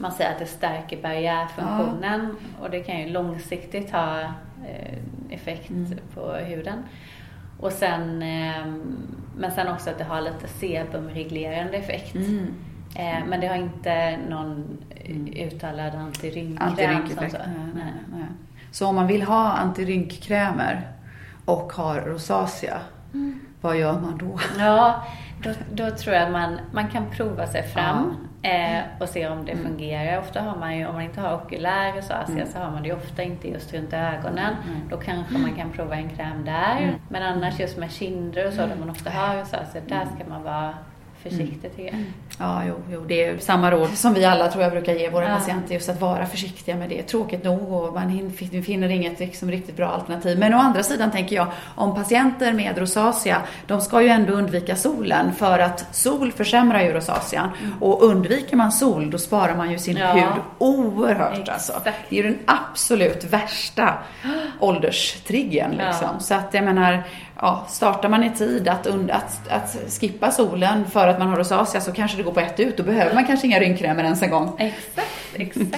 [0.00, 4.98] man säger att det stärker barriärfunktionen och det kan ju långsiktigt ha eh,
[5.30, 5.98] effekt Mm.
[6.14, 6.78] på huden.
[7.60, 8.66] Och sen, eh,
[9.36, 12.14] men sen också att det har lite sebumreglerande effekt.
[12.14, 12.54] Mm.
[12.94, 15.26] Eh, men det har inte någon Mm.
[15.36, 17.06] uttalad antirynkkräm.
[17.08, 17.36] Som så.
[17.38, 18.24] Nej, nej, nej.
[18.70, 20.88] Så om man vill ha antirynkkrämer
[21.44, 22.78] och har rosacea,
[23.14, 23.40] Mm.
[23.60, 24.38] vad gör man då?
[24.58, 25.04] Ja,
[25.42, 29.44] då, då tror jag att man, man kan prova sig fram eh, och se om
[29.44, 29.64] det Mm.
[29.64, 30.18] fungerar.
[30.18, 32.46] Ofta har man ju, om man inte har okulär rosacea Mm.
[32.52, 34.54] så har man det ju ofta inte just runt ögonen.
[34.68, 34.88] Mm.
[34.90, 36.76] Då kanske man kan prova en kräm där.
[36.78, 36.94] Mm.
[37.08, 40.42] Men annars just med kinder och så där man ofta har rosacea, där ska man
[40.42, 40.74] vara
[41.22, 42.04] försiktig tycker jag.
[42.40, 45.28] Ja, jo, jo, det är samma råd som vi alla tror jag brukar ge våra
[45.28, 45.34] Ja.
[45.34, 47.02] patienter, just att vara försiktiga med det.
[47.02, 48.32] Tråkigt nog och man
[48.66, 50.38] finner inget liksom riktigt bra alternativ.
[50.38, 54.76] Men å andra sidan tänker jag, om patienter med rosacea, de ska ju ändå undvika
[54.76, 57.48] solen för att sol försämrar ju rosacean.
[57.80, 60.12] Och undviker man sol, då sparar man ju sin Ja.
[60.12, 61.48] hud oerhört Exakt.
[61.48, 61.72] alltså.
[61.84, 63.94] Det är ju den absolut värsta
[64.60, 66.08] ålderstriggern liksom.
[66.14, 66.20] Ja.
[66.20, 67.02] Så att jag menar,
[67.40, 71.80] ja, startar man i tid att, att, att skippa solen för att man har rosacea
[71.80, 72.76] så kanske det går på ett ut.
[72.76, 74.52] Då behöver man kanske inga rynkkrämer ens en gång.
[74.58, 75.76] Exakt, exakt.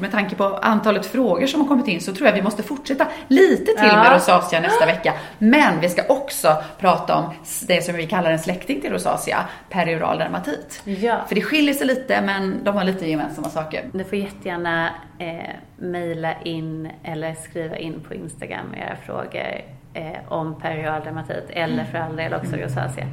[0.00, 3.06] Med tanke på antalet frågor som har kommit in så tror jag vi måste fortsätta
[3.28, 4.02] lite till Ja.
[4.02, 5.12] med rosacea nästa vecka.
[5.38, 7.24] Men vi ska också prata om
[7.66, 10.82] det som vi kallar en släkting till rosacea, perioral dermatit.
[10.84, 11.20] Ja.
[11.28, 13.84] För det skiljer sig lite men de har lite gemensamma saker.
[13.92, 19.60] Ni får jättegärna eh, mejla in eller skriva in på Instagram era frågor
[19.94, 23.06] eh, om perioral dermatit eller för all del också rosacea.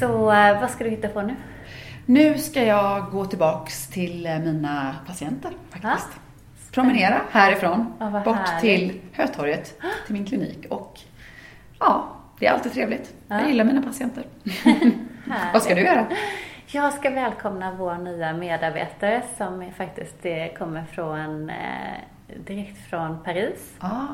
[0.00, 1.34] Så eh, vad ska du hitta på nu?
[2.06, 6.08] Nu ska jag gå tillbaks till eh, mina patienter faktiskt.
[6.14, 6.20] Ja.
[6.72, 8.60] Promenera härifrån vad bort härligt.
[8.60, 11.00] till Hötorget, till min klinik och
[11.80, 13.14] ja, det är alltid trevligt.
[13.28, 13.40] Ja.
[13.40, 14.24] Jag gillar mina patienter.
[15.52, 16.06] Vad ska du göra?
[16.66, 21.56] Jag ska välkomna vår nya medarbetare som faktiskt eh, kommer från, eh,
[22.46, 23.74] direkt från Paris.
[23.78, 24.06] Ah,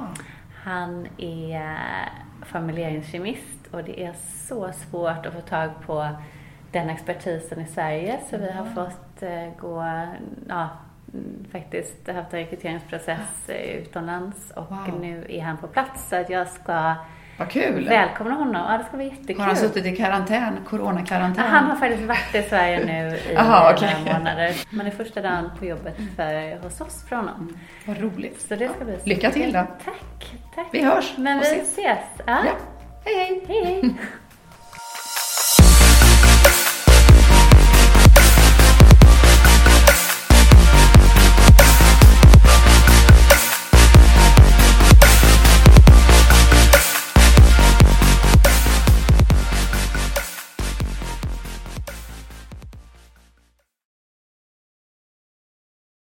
[0.64, 1.78] Han är
[2.42, 4.14] formuleringskemist och det är
[4.48, 6.08] så svårt att få tag på
[6.72, 9.84] den expertisen i Sverige så vi har fått eh, gå,
[10.48, 10.68] ja,
[11.14, 15.00] mm, faktiskt haft en rekryteringsprocess eh, utomlands och Wow.
[15.00, 16.94] nu är han på plats så att jag ska
[17.38, 17.88] vad kul!
[17.88, 18.54] välkomna honom.
[18.70, 19.38] Ja, det ska bli jättekul.
[19.38, 21.44] Har han suttit i karantän, Ja, coronakarantän?
[21.46, 23.96] Han har faktiskt varit i Sverige nu i Aha, några okej.
[24.12, 24.54] månader.
[24.70, 27.58] Men det är första dagen på jobbet för, hos oss för honom.
[27.86, 28.40] Vad roligt.
[28.40, 29.66] Så det ska bli Lycka till då.
[29.84, 30.66] Tack, tack.
[30.72, 31.62] Vi hörs Men vi ses.
[31.78, 31.98] ses.
[32.26, 32.38] Ja.
[32.44, 32.52] Ja.
[33.04, 33.42] Hej hej!
[33.48, 33.94] Hej, hej.